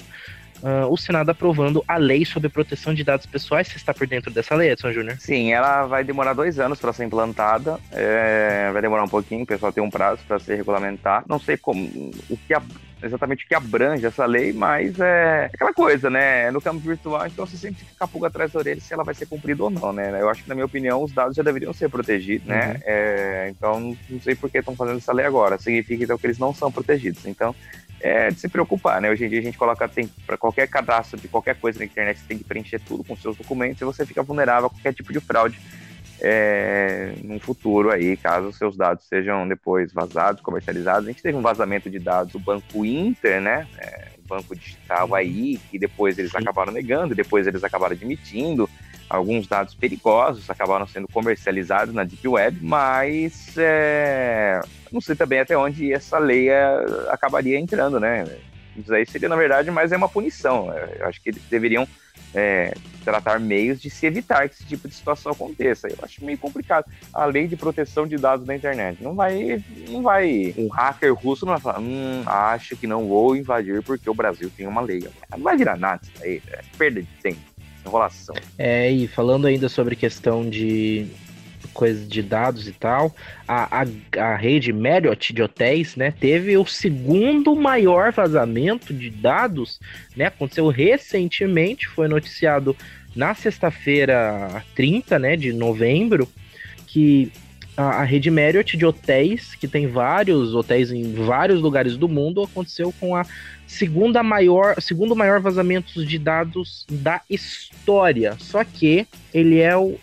Uh, 0.61 0.91
o 0.91 0.97
Senado 0.97 1.29
aprovando 1.29 1.83
a 1.87 1.97
lei 1.97 2.25
sobre 2.25 2.49
proteção 2.49 2.93
de 2.93 3.03
dados 3.03 3.25
pessoais. 3.25 3.67
Você 3.67 3.77
está 3.77 3.93
por 3.93 4.07
dentro 4.07 4.31
dessa 4.31 4.55
lei, 4.55 4.71
Edson 4.71 4.91
Júnior? 4.91 5.17
Sim, 5.19 5.51
ela 5.51 5.85
vai 5.85 6.03
demorar 6.03 6.33
dois 6.33 6.59
anos 6.59 6.79
para 6.79 6.93
ser 6.93 7.05
implantada. 7.05 7.79
É, 7.91 8.69
vai 8.71 8.81
demorar 8.81 9.03
um 9.03 9.09
pouquinho, 9.09 9.43
o 9.43 9.47
pessoal 9.47 9.71
tem 9.71 9.83
um 9.83 9.89
prazo 9.89 10.21
para 10.27 10.39
ser 10.39 10.55
regulamentar. 10.55 11.23
Não 11.27 11.39
sei 11.39 11.57
como 11.57 12.11
o 12.29 12.37
que 12.37 12.53
a 12.53 12.61
exatamente 13.03 13.45
o 13.45 13.47
que 13.47 13.55
abrange 13.55 14.05
essa 14.05 14.25
lei, 14.25 14.53
mas 14.53 14.99
é 14.99 15.49
aquela 15.53 15.73
coisa, 15.73 16.09
né? 16.09 16.51
No 16.51 16.61
campo 16.61 16.79
virtual, 16.79 17.25
então 17.25 17.45
você 17.45 17.57
sempre 17.57 17.83
fica 17.83 18.05
a 18.05 18.07
pulga 18.07 18.27
atrás 18.27 18.51
da 18.51 18.59
orelha 18.59 18.79
se 18.79 18.93
ela 18.93 19.03
vai 19.03 19.15
ser 19.15 19.25
cumprida 19.25 19.63
ou 19.63 19.69
não, 19.69 19.91
né? 19.91 20.15
Eu 20.19 20.29
acho 20.29 20.43
que, 20.43 20.49
na 20.49 20.55
minha 20.55 20.65
opinião, 20.65 21.03
os 21.03 21.11
dados 21.11 21.35
já 21.35 21.43
deveriam 21.43 21.73
ser 21.73 21.89
protegidos, 21.89 22.47
né? 22.47 22.73
Uhum. 22.73 22.81
É, 22.85 23.47
então, 23.49 23.97
não 24.09 24.21
sei 24.21 24.35
por 24.35 24.49
que 24.49 24.59
estão 24.59 24.75
fazendo 24.75 24.97
essa 24.97 25.13
lei 25.13 25.25
agora. 25.25 25.57
Significa, 25.57 26.03
então, 26.03 26.17
que 26.17 26.27
eles 26.27 26.39
não 26.39 26.53
são 26.53 26.71
protegidos. 26.71 27.25
Então, 27.25 27.55
é 28.01 28.29
de 28.29 28.39
se 28.39 28.49
preocupar, 28.49 28.99
né? 29.01 29.09
Hoje 29.09 29.25
em 29.25 29.29
dia 29.29 29.39
a 29.39 29.43
gente 29.43 29.57
coloca, 29.57 29.89
para 30.25 30.37
qualquer 30.37 30.67
cadastro 30.67 31.19
de 31.19 31.27
qualquer 31.27 31.55
coisa 31.55 31.79
na 31.79 31.85
internet, 31.85 32.19
você 32.19 32.25
tem 32.27 32.37
que 32.37 32.43
preencher 32.43 32.79
tudo 32.79 33.03
com 33.03 33.15
seus 33.15 33.37
documentos 33.37 33.81
e 33.81 33.85
você 33.85 34.05
fica 34.05 34.23
vulnerável 34.23 34.67
a 34.67 34.69
qualquer 34.69 34.93
tipo 34.93 35.13
de 35.13 35.19
fraude 35.19 35.59
é, 36.19 37.13
num 37.23 37.39
futuro 37.39 37.91
aí, 37.91 38.15
caso 38.15 38.53
seus 38.53 38.77
dados 38.77 39.05
sejam 39.07 39.47
depois 39.47 39.91
vazados, 39.91 40.41
comercializados. 40.41 41.07
A 41.07 41.11
gente 41.11 41.23
teve 41.23 41.37
um 41.37 41.41
vazamento 41.41 41.89
de 41.89 41.99
dados 41.99 42.33
do 42.33 42.39
Banco 42.39 42.85
Inter, 42.85 43.41
né? 43.41 43.67
É, 43.77 44.11
banco 44.27 44.55
digital 44.55 45.13
aí, 45.13 45.59
que 45.69 45.77
depois 45.77 46.17
eles 46.17 46.33
acabaram 46.33 46.71
negando, 46.71 47.13
depois 47.13 47.45
eles 47.45 47.63
acabaram 47.63 47.93
admitindo. 47.93 48.69
Alguns 49.11 49.45
dados 49.45 49.75
perigosos 49.75 50.49
acabaram 50.49 50.87
sendo 50.87 51.05
comercializados 51.05 51.93
na 51.93 52.05
Deep 52.05 52.25
Web, 52.25 52.59
mas 52.61 53.53
é, 53.57 54.61
não 54.89 55.01
sei 55.01 55.17
também 55.17 55.41
até 55.41 55.57
onde 55.57 55.91
essa 55.91 56.17
lei 56.17 56.47
é, 56.47 56.63
acabaria 57.09 57.59
entrando, 57.59 57.99
né? 57.99 58.25
Isso 58.77 58.93
aí 58.93 59.05
seria, 59.05 59.27
na 59.27 59.35
verdade, 59.35 59.69
mais 59.69 59.91
é 59.91 59.97
uma 59.97 60.07
punição. 60.07 60.73
Eu 60.97 61.07
acho 61.07 61.21
que 61.21 61.29
eles 61.29 61.43
deveriam 61.49 61.85
é, 62.33 62.73
tratar 63.03 63.37
meios 63.37 63.81
de 63.81 63.89
se 63.89 64.05
evitar 64.05 64.47
que 64.47 64.55
esse 64.55 64.65
tipo 64.65 64.87
de 64.87 64.95
situação 64.95 65.33
aconteça. 65.33 65.89
Eu 65.89 65.97
acho 66.01 66.23
meio 66.23 66.37
complicado. 66.37 66.85
A 67.13 67.25
lei 67.25 67.49
de 67.49 67.57
proteção 67.57 68.07
de 68.07 68.15
dados 68.15 68.45
da 68.45 68.55
internet 68.55 69.03
não 69.03 69.13
vai, 69.13 69.61
não 69.89 70.01
vai. 70.01 70.55
Um 70.57 70.69
hacker 70.69 71.13
russo 71.13 71.45
não 71.45 71.51
vai 71.51 71.61
falar, 71.61 71.81
hum, 71.81 72.23
acho 72.25 72.77
que 72.77 72.87
não 72.87 73.09
vou 73.09 73.35
invadir 73.35 73.83
porque 73.83 74.09
o 74.09 74.13
Brasil 74.13 74.49
tem 74.55 74.65
uma 74.67 74.79
lei. 74.79 75.05
Não 75.29 75.39
vai 75.39 75.57
virar 75.57 75.75
nada 75.75 75.99
isso 76.01 76.23
aí, 76.23 76.41
é 76.47 76.61
perda 76.77 77.01
de 77.01 77.09
tempo, 77.21 77.41
enrolação. 77.85 78.35
É, 78.57 78.89
e 78.91 79.07
falando 79.07 79.47
ainda 79.47 79.69
sobre 79.69 79.95
questão 79.95 80.49
de 80.49 81.07
coisas 81.73 82.07
de 82.07 82.21
dados 82.21 82.67
e 82.67 82.73
tal, 82.73 83.15
a, 83.47 83.81
a, 83.81 83.85
a 84.21 84.35
rede 84.35 84.73
Marriott 84.73 85.33
de 85.33 85.41
hotéis, 85.41 85.95
né, 85.95 86.11
teve 86.11 86.57
o 86.57 86.65
segundo 86.65 87.55
maior 87.55 88.11
vazamento 88.11 88.93
de 88.93 89.09
dados, 89.09 89.79
né, 90.15 90.25
aconteceu 90.25 90.67
recentemente, 90.67 91.87
foi 91.87 92.07
noticiado 92.07 92.75
na 93.15 93.33
sexta-feira 93.33 94.63
30, 94.75 95.19
né, 95.19 95.35
de 95.35 95.53
novembro, 95.53 96.27
que 96.87 97.31
a, 97.75 98.01
a, 98.01 98.03
rede 98.03 98.29
Marriott 98.29 98.75
de 98.75 98.85
hotéis, 98.85 99.55
que 99.55 99.67
tem 99.67 99.87
vários 99.87 100.53
hotéis 100.53 100.91
em 100.91 101.13
vários 101.13 101.61
lugares 101.61 101.97
do 101.97 102.07
mundo, 102.07 102.43
aconteceu 102.43 102.93
com 102.99 103.15
a 103.15 103.25
segunda 103.65 104.21
maior, 104.21 104.81
segundo 104.81 105.15
maior 105.15 105.39
vazamento 105.39 106.05
de 106.05 106.19
dados 106.19 106.85
da 106.89 107.21
história. 107.29 108.35
Só 108.39 108.63
que 108.63 109.07
ele 109.33 109.59
é 109.59 109.75
o 109.75 109.97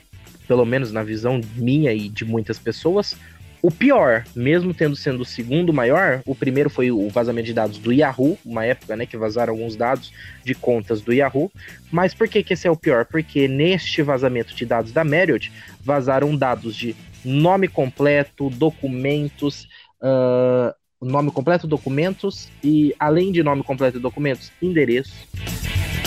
pelo 0.48 0.64
menos 0.64 0.90
na 0.90 1.02
visão 1.02 1.42
minha 1.54 1.92
e 1.92 2.08
de 2.08 2.24
muitas 2.24 2.58
pessoas, 2.58 3.14
o 3.60 3.70
pior, 3.70 4.24
mesmo 4.34 4.72
tendo 4.72 4.94
sendo 4.94 5.22
o 5.22 5.26
segundo 5.26 5.72
maior, 5.72 6.22
o 6.24 6.34
primeiro 6.34 6.70
foi 6.70 6.90
o 6.90 7.08
vazamento 7.08 7.46
de 7.46 7.52
dados 7.52 7.78
do 7.78 7.92
Yahoo, 7.92 8.38
uma 8.44 8.64
época, 8.64 8.96
né, 8.96 9.04
que 9.04 9.16
vazaram 9.16 9.52
alguns 9.52 9.74
dados 9.74 10.12
de 10.44 10.54
contas 10.54 11.00
do 11.02 11.12
Yahoo. 11.12 11.50
Mas 11.90 12.14
por 12.14 12.28
que, 12.28 12.42
que 12.42 12.54
esse 12.54 12.68
é 12.68 12.70
o 12.70 12.76
pior? 12.76 13.04
Porque 13.04 13.48
neste 13.48 14.00
vazamento 14.00 14.54
de 14.54 14.64
dados 14.64 14.92
da 14.92 15.02
Marriott, 15.02 15.52
vazaram 15.84 16.36
dados 16.36 16.74
de 16.76 16.94
nome 17.24 17.68
completo, 17.68 18.50
documentos, 18.50 19.68
uh, 20.02 20.74
nome 21.00 21.30
completo, 21.30 21.66
documentos 21.66 22.48
e, 22.62 22.94
além 22.98 23.32
de 23.32 23.42
nome 23.42 23.62
completo 23.62 23.98
e 23.98 24.00
documentos, 24.00 24.50
endereço 24.60 25.28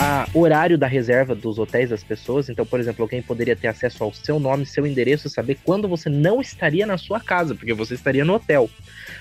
a 0.03 0.27
horário 0.33 0.79
da 0.79 0.87
reserva 0.87 1.35
dos 1.35 1.59
hotéis 1.59 1.91
das 1.91 2.03
pessoas. 2.03 2.49
Então, 2.49 2.65
por 2.65 2.79
exemplo, 2.79 3.03
alguém 3.03 3.21
poderia 3.21 3.55
ter 3.55 3.67
acesso 3.67 4.03
ao 4.03 4.11
seu 4.11 4.39
nome, 4.39 4.65
seu 4.65 4.87
endereço, 4.87 5.29
saber 5.29 5.59
quando 5.63 5.87
você 5.87 6.09
não 6.09 6.41
estaria 6.41 6.87
na 6.87 6.97
sua 6.97 7.19
casa, 7.19 7.53
porque 7.53 7.71
você 7.71 7.93
estaria 7.93 8.25
no 8.25 8.33
hotel. 8.33 8.67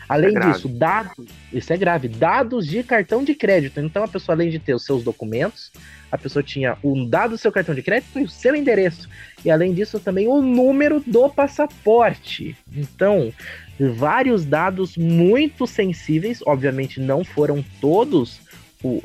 Além 0.08 0.34
é 0.34 0.40
disso, 0.40 0.68
dados, 0.68 1.26
isso 1.52 1.70
é 1.70 1.76
grave, 1.76 2.08
dados 2.08 2.66
de 2.66 2.82
cartão 2.82 3.22
de 3.22 3.34
crédito. 3.34 3.78
Então, 3.78 4.04
a 4.04 4.08
pessoa, 4.08 4.34
além 4.34 4.48
de 4.48 4.58
ter 4.58 4.74
os 4.74 4.84
seus 4.84 5.04
documentos, 5.04 5.70
a 6.10 6.18
pessoa 6.18 6.42
tinha 6.42 6.76
o 6.82 7.04
dado 7.04 7.30
do 7.30 7.38
seu 7.38 7.52
cartão 7.52 7.74
de 7.74 7.82
crédito 7.82 8.18
e 8.18 8.24
o 8.24 8.28
seu 8.28 8.54
endereço. 8.54 9.08
E 9.44 9.50
além 9.50 9.72
disso, 9.72 10.00
também 10.00 10.26
o 10.26 10.42
número 10.42 11.02
do 11.06 11.28
passaporte. 11.28 12.56
Então, 12.74 13.32
vários 13.78 14.44
dados 14.44 14.96
muito 14.96 15.66
sensíveis, 15.66 16.42
obviamente 16.44 17.00
não 17.00 17.24
foram 17.24 17.64
todos 17.80 18.40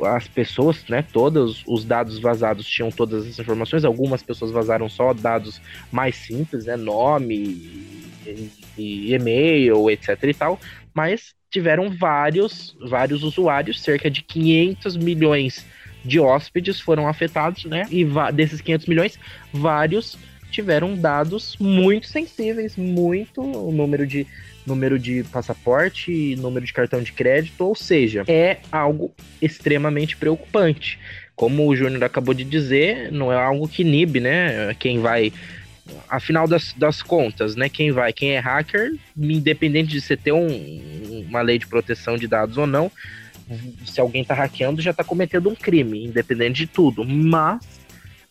as 0.05 0.25
pessoas, 0.27 0.85
né, 0.87 1.03
todos 1.11 1.61
os 1.67 1.83
dados 1.83 2.17
vazados 2.17 2.65
tinham 2.65 2.89
todas 2.89 3.27
as 3.27 3.39
informações, 3.39 3.83
algumas 3.83 4.23
pessoas 4.23 4.49
vazaram 4.49 4.87
só 4.87 5.13
dados 5.13 5.61
mais 5.91 6.15
simples, 6.15 6.65
né, 6.65 6.77
nome 6.77 7.93
e-mail, 8.77 9.89
etc 9.89 10.23
e 10.23 10.33
tal, 10.33 10.59
mas 10.93 11.35
tiveram 11.49 11.89
vários, 11.89 12.75
vários 12.81 13.21
usuários, 13.23 13.81
cerca 13.81 14.09
de 14.09 14.21
500 14.21 14.97
milhões 14.97 15.65
de 16.05 16.19
hóspedes 16.19 16.79
foram 16.79 17.07
afetados, 17.07 17.65
né, 17.65 17.87
e 17.89 18.05
desses 18.33 18.61
500 18.61 18.87
milhões, 18.87 19.19
vários 19.51 20.17
tiveram 20.51 20.95
dados 20.95 21.57
muito 21.59 22.07
sensíveis, 22.07 22.77
muito 22.77 23.41
o 23.41 23.71
número 23.73 24.07
de 24.07 24.25
número 24.65 24.97
de 24.97 25.23
passaporte, 25.25 26.35
número 26.37 26.65
de 26.65 26.73
cartão 26.73 27.01
de 27.01 27.11
crédito, 27.11 27.63
ou 27.63 27.75
seja, 27.75 28.23
é 28.27 28.57
algo 28.71 29.13
extremamente 29.41 30.17
preocupante. 30.17 30.97
Como 31.35 31.67
o 31.67 31.75
Júnior 31.75 32.03
acabou 32.03 32.33
de 32.33 32.43
dizer, 32.43 33.11
não 33.11 33.31
é 33.31 33.35
algo 33.35 33.67
que 33.67 33.83
inibe, 33.83 34.19
né? 34.19 34.73
Quem 34.79 34.99
vai 34.99 35.31
afinal 36.09 36.47
das, 36.47 36.73
das 36.73 37.03
contas, 37.03 37.55
né? 37.55 37.69
Quem 37.69 37.91
vai, 37.91 38.11
quem 38.11 38.31
é 38.31 38.39
hacker, 38.39 38.95
independente 39.15 39.91
de 39.91 40.01
você 40.01 40.17
ter 40.17 40.31
um, 40.31 41.25
uma 41.29 41.41
lei 41.41 41.59
de 41.59 41.67
proteção 41.67 42.17
de 42.17 42.27
dados 42.27 42.57
ou 42.57 42.65
não, 42.65 42.91
se 43.85 43.99
alguém 43.99 44.21
está 44.21 44.33
hackeando, 44.33 44.81
já 44.81 44.91
está 44.91 45.03
cometendo 45.03 45.49
um 45.49 45.55
crime, 45.55 46.05
independente 46.05 46.57
de 46.57 46.67
tudo. 46.67 47.05
Mas 47.05 47.59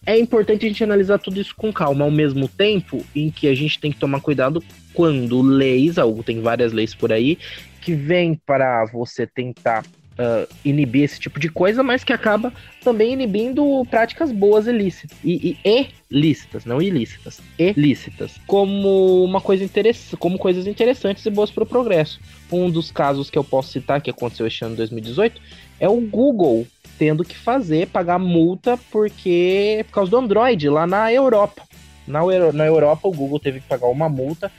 é 0.07 0.19
importante 0.19 0.67
a 0.67 0.69
gente 0.69 0.85
analisar 0.85 1.19
tudo 1.19 1.41
isso 1.41 1.55
com 1.57 1.73
calma, 1.73 2.05
ao 2.05 2.11
mesmo 2.11 2.47
tempo 2.49 3.05
em 3.15 3.31
que 3.31 3.49
a 3.49 3.55
gente 3.55 3.81
tem 3.81 3.91
que 3.91 3.99
tomar 3.99 4.21
cuidado 4.21 4.63
quando 4.93 5.41
leis, 5.41 5.97
tem 6.25 6.41
várias 6.41 6.73
leis 6.73 6.95
por 6.95 7.13
aí, 7.13 7.39
que 7.81 7.95
vêm 7.95 8.35
para 8.47 8.85
você 8.87 9.27
tentar 9.27 9.85
uh, 10.15 10.49
inibir 10.65 11.05
esse 11.05 11.19
tipo 11.19 11.39
de 11.39 11.49
coisa, 11.49 11.83
mas 11.83 12.05
que 12.05 12.13
acaba 12.13 12.53
também 12.83 13.13
inibindo 13.13 13.85
práticas 13.91 14.31
boas 14.33 14.67
ilícitas. 14.67 15.17
E, 15.25 15.59
e, 15.65 15.69
e 15.69 15.89
lícitas, 16.11 16.65
não 16.65 16.81
ilícitas, 16.81 17.41
e 17.59 17.73
lícitas. 17.73 18.39
Como 18.47 19.25
uma 19.25 19.41
coisa 19.41 19.65
interessante, 19.65 20.17
como 20.17 20.39
coisas 20.39 20.67
interessantes 20.67 21.25
e 21.25 21.31
boas 21.31 21.51
para 21.51 21.65
o 21.65 21.67
progresso. 21.67 22.21
Um 22.55 22.71
dos 22.71 22.93
casos 22.93 23.29
que 23.29 23.39
eu 23.39 23.43
posso 23.43 23.73
citar, 23.73 24.01
que 24.01 24.11
aconteceu 24.11 24.47
este 24.47 24.65
ano 24.65 24.73
de 24.73 24.79
2018, 24.79 25.41
é 25.81 25.89
o 25.89 26.01
Google 26.01 26.67
tendo 26.99 27.25
que 27.25 27.37
fazer, 27.37 27.89
pagar 27.89 28.19
multa, 28.19 28.79
porque 28.91 29.85
por 29.89 29.95
causa 29.95 30.11
do 30.11 30.17
Android 30.17 30.69
lá 30.69 30.87
na 30.87 31.13
Europa. 31.13 31.63
Na, 32.07 32.21
na 32.53 32.67
Europa, 32.67 33.09
o 33.09 33.13
Google 33.13 33.41
teve 33.41 33.61
que 33.61 33.67
pagar 33.67 33.89
uma 33.89 34.09
multa 34.09 34.53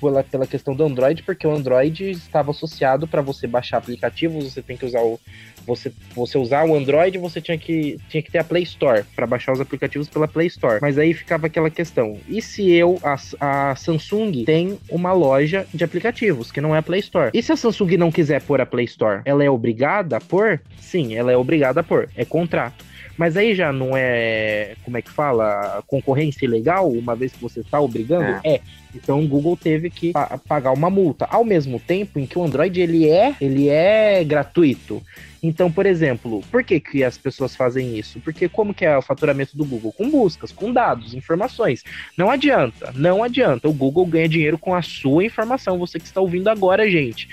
pela, 0.00 0.24
pela 0.24 0.46
questão 0.46 0.74
do 0.74 0.84
Android, 0.84 1.22
porque 1.22 1.46
o 1.46 1.54
Android 1.54 2.10
estava 2.10 2.50
associado 2.50 3.06
para 3.06 3.22
você 3.22 3.46
baixar 3.46 3.78
aplicativos, 3.78 4.52
você 4.52 4.62
tem 4.62 4.76
que 4.76 4.86
usar 4.86 5.00
o. 5.00 5.20
Você, 5.66 5.92
você 6.14 6.38
usar 6.38 6.64
o 6.64 6.74
Android, 6.74 7.18
você 7.18 7.40
tinha 7.40 7.58
que, 7.58 7.98
tinha 8.08 8.22
que 8.22 8.30
ter 8.30 8.38
a 8.38 8.44
Play 8.44 8.62
Store 8.64 9.04
para 9.14 9.26
baixar 9.26 9.52
os 9.52 9.60
aplicativos 9.60 10.08
pela 10.08 10.26
Play 10.26 10.46
Store. 10.48 10.78
Mas 10.80 10.98
aí 10.98 11.14
ficava 11.14 11.46
aquela 11.46 11.70
questão: 11.70 12.18
e 12.28 12.40
se 12.42 12.70
eu, 12.70 12.98
a, 13.02 13.16
a 13.40 13.76
Samsung, 13.76 14.44
tem 14.44 14.78
uma 14.88 15.12
loja 15.12 15.66
de 15.72 15.84
aplicativos 15.84 16.50
que 16.50 16.60
não 16.60 16.74
é 16.74 16.78
a 16.78 16.82
Play 16.82 17.00
Store? 17.00 17.30
E 17.32 17.42
se 17.42 17.52
a 17.52 17.56
Samsung 17.56 17.96
não 17.96 18.10
quiser 18.10 18.42
pôr 18.42 18.60
a 18.60 18.66
Play 18.66 18.84
Store, 18.86 19.22
ela 19.24 19.44
é 19.44 19.50
obrigada 19.50 20.16
a 20.16 20.20
pôr? 20.20 20.60
Sim, 20.80 21.14
ela 21.14 21.32
é 21.32 21.36
obrigada 21.36 21.80
a 21.80 21.82
pôr. 21.82 22.08
É 22.16 22.24
contrato. 22.24 22.91
Mas 23.16 23.36
aí 23.36 23.54
já 23.54 23.72
não 23.72 23.96
é, 23.96 24.74
como 24.84 24.96
é 24.96 25.02
que 25.02 25.10
fala, 25.10 25.82
concorrência 25.86 26.44
ilegal, 26.44 26.90
uma 26.90 27.14
vez 27.14 27.32
que 27.32 27.40
você 27.40 27.60
está 27.60 27.80
obrigando? 27.80 28.40
É. 28.44 28.54
é. 28.54 28.60
Então 28.94 29.20
o 29.20 29.26
Google 29.26 29.56
teve 29.56 29.88
que 29.88 30.12
pa 30.12 30.38
pagar 30.46 30.72
uma 30.72 30.90
multa. 30.90 31.26
Ao 31.30 31.44
mesmo 31.44 31.80
tempo 31.80 32.18
em 32.18 32.26
que 32.26 32.38
o 32.38 32.44
Android 32.44 32.80
ele 32.80 33.08
é, 33.08 33.34
ele 33.40 33.68
é 33.68 34.22
gratuito. 34.22 35.02
Então, 35.42 35.72
por 35.72 35.86
exemplo, 35.86 36.40
por 36.52 36.62
que, 36.62 36.78
que 36.78 37.02
as 37.02 37.18
pessoas 37.18 37.56
fazem 37.56 37.98
isso? 37.98 38.20
Porque 38.20 38.48
como 38.48 38.72
que 38.72 38.84
é 38.84 38.96
o 38.96 39.02
faturamento 39.02 39.56
do 39.56 39.64
Google? 39.64 39.92
Com 39.92 40.08
buscas, 40.08 40.52
com 40.52 40.72
dados, 40.72 41.14
informações. 41.14 41.82
Não 42.16 42.30
adianta, 42.30 42.92
não 42.94 43.24
adianta. 43.24 43.68
O 43.68 43.72
Google 43.72 44.06
ganha 44.06 44.28
dinheiro 44.28 44.56
com 44.56 44.74
a 44.74 44.82
sua 44.82 45.24
informação. 45.24 45.78
Você 45.78 45.98
que 45.98 46.04
está 46.04 46.20
ouvindo 46.20 46.48
agora, 46.48 46.88
gente 46.88 47.28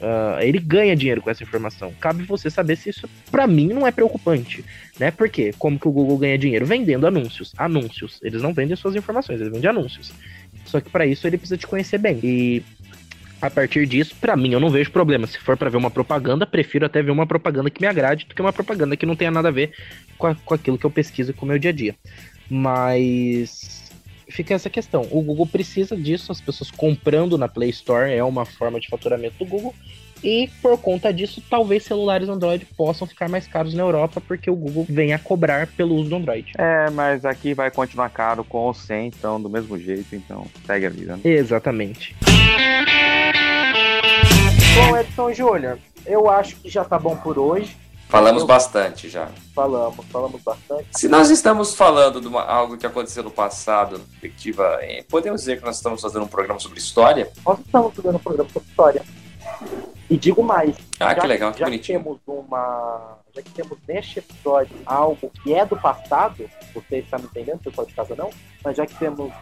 Uh, 0.00 0.40
ele 0.40 0.58
ganha 0.58 0.94
dinheiro 0.94 1.22
com 1.22 1.30
essa 1.30 1.42
informação. 1.42 1.92
Cabe 1.98 2.22
você 2.24 2.50
saber 2.50 2.76
se 2.76 2.90
isso, 2.90 3.08
para 3.30 3.46
mim, 3.46 3.68
não 3.68 3.86
é 3.86 3.90
preocupante, 3.90 4.64
né? 5.00 5.10
Porque 5.10 5.54
como 5.58 5.78
que 5.78 5.88
o 5.88 5.92
Google 5.92 6.18
ganha 6.18 6.36
dinheiro? 6.36 6.66
Vendendo 6.66 7.06
anúncios. 7.06 7.52
Anúncios. 7.56 8.20
Eles 8.22 8.42
não 8.42 8.52
vendem 8.52 8.76
suas 8.76 8.94
informações, 8.94 9.40
eles 9.40 9.52
vendem 9.52 9.70
anúncios. 9.70 10.12
Só 10.66 10.80
que 10.80 10.90
para 10.90 11.06
isso 11.06 11.26
ele 11.26 11.38
precisa 11.38 11.56
te 11.56 11.66
conhecer 11.66 11.98
bem. 11.98 12.20
E 12.22 12.62
a 13.40 13.50
partir 13.50 13.86
disso, 13.86 14.14
para 14.20 14.36
mim, 14.36 14.52
eu 14.52 14.60
não 14.60 14.70
vejo 14.70 14.90
problema. 14.90 15.26
Se 15.26 15.38
for 15.38 15.56
para 15.56 15.70
ver 15.70 15.76
uma 15.76 15.90
propaganda, 15.90 16.46
prefiro 16.46 16.86
até 16.86 17.02
ver 17.02 17.10
uma 17.10 17.26
propaganda 17.26 17.70
que 17.70 17.80
me 17.80 17.86
agrade 17.86 18.26
do 18.26 18.34
que 18.34 18.40
uma 18.40 18.52
propaganda 18.52 18.96
que 18.96 19.06
não 19.06 19.16
tenha 19.16 19.30
nada 19.30 19.48
a 19.48 19.52
ver 19.52 19.72
com, 20.18 20.26
a, 20.26 20.34
com 20.34 20.54
aquilo 20.54 20.78
que 20.78 20.84
eu 20.84 20.90
pesquiso 20.90 21.32
com 21.32 21.44
o 21.46 21.48
meu 21.48 21.58
dia 21.58 21.70
a 21.70 21.74
dia. 21.74 21.94
Mas 22.50 23.85
fica 24.28 24.54
essa 24.54 24.70
questão. 24.70 25.06
O 25.10 25.22
Google 25.22 25.46
precisa 25.46 25.96
disso, 25.96 26.32
as 26.32 26.40
pessoas 26.40 26.70
comprando 26.70 27.38
na 27.38 27.48
Play 27.48 27.70
Store 27.70 28.12
é 28.12 28.22
uma 28.22 28.44
forma 28.44 28.80
de 28.80 28.88
faturamento 28.88 29.38
do 29.38 29.46
Google. 29.46 29.74
E 30.24 30.48
por 30.62 30.78
conta 30.78 31.12
disso, 31.12 31.42
talvez 31.48 31.84
celulares 31.84 32.28
Android 32.28 32.64
possam 32.76 33.06
ficar 33.06 33.28
mais 33.28 33.46
caros 33.46 33.74
na 33.74 33.82
Europa, 33.82 34.20
porque 34.20 34.50
o 34.50 34.56
Google 34.56 34.86
vem 34.88 35.12
a 35.12 35.18
cobrar 35.18 35.66
pelo 35.66 35.94
uso 35.94 36.08
do 36.08 36.16
Android. 36.16 36.52
É, 36.56 36.90
mas 36.90 37.24
aqui 37.24 37.52
vai 37.52 37.70
continuar 37.70 38.08
caro 38.08 38.42
com 38.42 38.58
ou 38.58 38.74
sem, 38.74 39.08
então 39.08 39.40
do 39.40 39.50
mesmo 39.50 39.78
jeito, 39.78 40.16
então 40.16 40.46
segue 40.66 40.86
a 40.86 40.90
vida. 40.90 41.16
Né? 41.16 41.22
Exatamente. 41.24 42.16
Bom, 44.74 44.96
Edson 44.96 45.32
Júnior, 45.32 45.78
eu 46.06 46.28
acho 46.28 46.56
que 46.56 46.68
já 46.70 46.84
tá 46.84 46.98
bom 46.98 47.16
por 47.16 47.38
hoje. 47.38 47.76
Falamos 48.08 48.42
eu... 48.42 48.46
bastante 48.46 49.08
já. 49.08 49.28
Falamos, 49.54 50.04
falamos 50.06 50.40
bastante. 50.42 50.86
Se 50.92 51.08
nós 51.08 51.30
estamos 51.30 51.74
falando 51.74 52.20
de 52.20 52.28
uma, 52.28 52.42
algo 52.42 52.76
que 52.76 52.86
aconteceu 52.86 53.22
no 53.22 53.30
passado, 53.30 53.98
na 53.98 54.04
perspectiva, 54.04 54.78
eh, 54.82 55.04
podemos 55.08 55.40
dizer 55.40 55.58
que 55.58 55.64
nós 55.64 55.76
estamos 55.76 56.00
fazendo 56.00 56.24
um 56.24 56.28
programa 56.28 56.60
sobre 56.60 56.78
história? 56.78 57.30
Nós 57.44 57.58
estamos 57.58 57.94
fazendo 57.94 58.16
um 58.16 58.20
programa 58.20 58.48
sobre 58.50 58.68
história. 58.68 59.02
E 60.08 60.16
digo 60.16 60.42
mais. 60.42 60.76
Ah, 61.00 61.14
já, 61.14 61.20
que 61.20 61.26
legal, 61.26 61.52
que 61.52 61.58
já 61.58 61.66
bonitinho. 61.66 61.98
Temos 62.00 62.18
uma, 62.26 63.18
já 63.34 63.42
que 63.42 63.50
temos 63.50 63.78
neste 63.88 64.20
episódio 64.20 64.76
algo 64.86 65.30
que 65.42 65.52
é 65.52 65.66
do 65.66 65.76
passado, 65.76 66.48
você 66.72 66.98
está 66.98 67.18
me 67.18 67.24
entendendo, 67.24 67.58
pessoal 67.58 67.86
de 67.86 67.92
casa 67.92 68.14
não, 68.16 68.30
mas 68.62 68.76
já 68.76 68.86
que 68.86 68.94
temos 68.94 69.32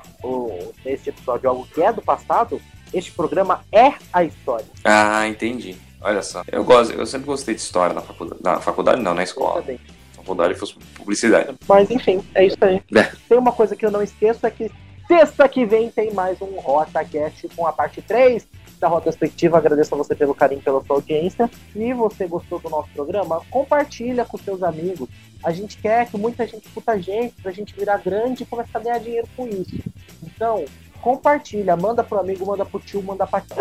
neste 0.84 1.10
episódio 1.10 1.50
algo 1.50 1.66
que 1.66 1.82
é 1.82 1.92
do 1.92 2.00
passado, 2.00 2.60
este 2.94 3.12
programa 3.12 3.62
é 3.70 3.92
a 4.12 4.24
história. 4.24 4.66
Ah, 4.84 5.26
entendi. 5.28 5.76
Olha 6.04 6.22
só, 6.22 6.42
eu 6.52 6.62
gosto, 6.62 6.92
eu 6.92 7.06
sempre 7.06 7.26
gostei 7.26 7.54
de 7.54 7.62
história 7.62 7.94
na 7.94 8.02
faculdade, 8.02 8.42
na 8.42 8.60
faculdade 8.60 9.00
não, 9.00 9.14
na 9.14 9.22
escola. 9.22 9.64
Na 9.66 9.78
faculdade 10.14 10.54
fosse 10.54 10.74
publicidade. 10.94 11.56
Mas 11.66 11.90
enfim, 11.90 12.22
é 12.34 12.44
isso 12.44 12.58
aí. 12.60 12.82
É. 12.94 13.10
Tem 13.26 13.38
uma 13.38 13.52
coisa 13.52 13.74
que 13.74 13.86
eu 13.86 13.90
não 13.90 14.02
esqueço, 14.02 14.46
é 14.46 14.50
que 14.50 14.70
sexta 15.08 15.48
que 15.48 15.64
vem 15.64 15.90
tem 15.90 16.12
mais 16.12 16.38
um 16.42 16.60
RotaCast 16.60 17.48
com 17.56 17.66
a 17.66 17.72
parte 17.72 18.02
3 18.02 18.46
da 18.78 18.86
Rotaspectiva. 18.86 19.56
Agradeço 19.56 19.94
a 19.94 19.98
você 19.98 20.14
pelo 20.14 20.34
carinho, 20.34 20.60
pela 20.60 20.84
sua 20.84 20.96
audiência. 20.96 21.50
Se 21.72 21.94
você 21.94 22.26
gostou 22.26 22.58
do 22.58 22.68
nosso 22.68 22.90
programa, 22.90 23.40
compartilha 23.50 24.26
com 24.26 24.36
seus 24.36 24.62
amigos. 24.62 25.08
A 25.42 25.52
gente 25.52 25.78
quer 25.78 26.06
que 26.10 26.18
muita 26.18 26.46
gente 26.46 26.66
escuta 26.66 26.92
a 26.92 26.98
gente, 26.98 27.34
pra 27.40 27.50
gente 27.50 27.74
virar 27.74 27.96
grande 27.96 28.42
e 28.42 28.46
começar 28.46 28.78
a 28.78 28.82
ganhar 28.82 28.98
dinheiro 28.98 29.28
com 29.34 29.46
isso. 29.48 29.82
Então, 30.22 30.66
compartilha, 31.00 31.74
manda 31.76 32.04
pro 32.04 32.20
amigo, 32.20 32.44
manda 32.44 32.66
pro 32.66 32.78
tio, 32.78 33.02
manda 33.02 33.26
pra 33.26 33.40
tia. 33.40 33.56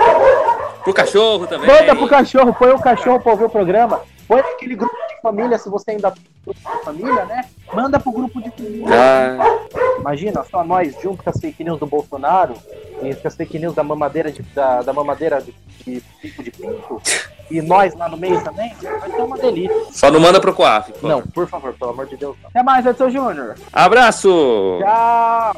Pro 0.83 0.93
cachorro 0.93 1.47
também. 1.47 1.67
Manda 1.67 1.95
pro 1.95 2.07
cachorro, 2.07 2.53
põe 2.53 2.71
o 2.71 2.79
cachorro 2.79 3.19
pra 3.19 3.31
ouvir 3.31 3.45
o 3.45 3.49
programa. 3.49 4.01
Põe 4.27 4.39
aquele 4.39 4.75
grupo 4.75 4.95
de 5.07 5.21
família, 5.21 5.57
se 5.57 5.69
você 5.69 5.91
ainda 5.91 6.11
tem 6.11 6.23
grupo 6.43 6.59
de 6.59 6.83
família, 6.83 7.25
né? 7.25 7.45
Manda 7.73 7.99
pro 7.99 8.11
grupo 8.11 8.41
de 8.41 8.51
família. 8.51 8.87
Ah. 8.89 9.67
Imagina, 9.99 10.43
só 10.49 10.63
nós 10.63 10.95
junto 11.01 11.23
com 11.23 11.29
as 11.29 11.39
fake 11.39 11.63
news 11.63 11.79
do 11.79 11.85
Bolsonaro 11.85 12.53
e 13.01 13.15
com 13.15 13.27
as 13.27 13.35
fake 13.35 13.57
news 13.59 13.73
da 13.73 13.83
mamadeira 13.83 14.31
de, 14.31 14.41
da, 14.41 14.81
da 14.81 14.91
mamadeira 14.91 15.41
de, 15.41 15.53
de 15.85 16.01
pico 16.21 16.43
de 16.43 16.51
pinto. 16.51 17.01
E 17.49 17.61
nós 17.61 17.93
lá 17.95 18.09
no 18.09 18.17
meio 18.17 18.41
também, 18.43 18.73
vai 18.81 19.11
ser 19.11 19.21
uma 19.21 19.37
delícia. 19.37 19.85
Só 19.91 20.09
não 20.09 20.19
manda 20.19 20.39
pro 20.41 20.53
Coaf. 20.53 20.91
Não, 21.01 21.21
por 21.21 21.47
favor, 21.47 21.73
pelo 21.73 21.91
amor 21.91 22.07
de 22.07 22.17
Deus. 22.17 22.35
Não. 22.41 22.49
Até 22.49 22.63
mais, 22.63 22.85
Edson 22.85 23.09
Júnior. 23.09 23.55
Abraço! 23.71 24.79
Tchau! 24.81 25.53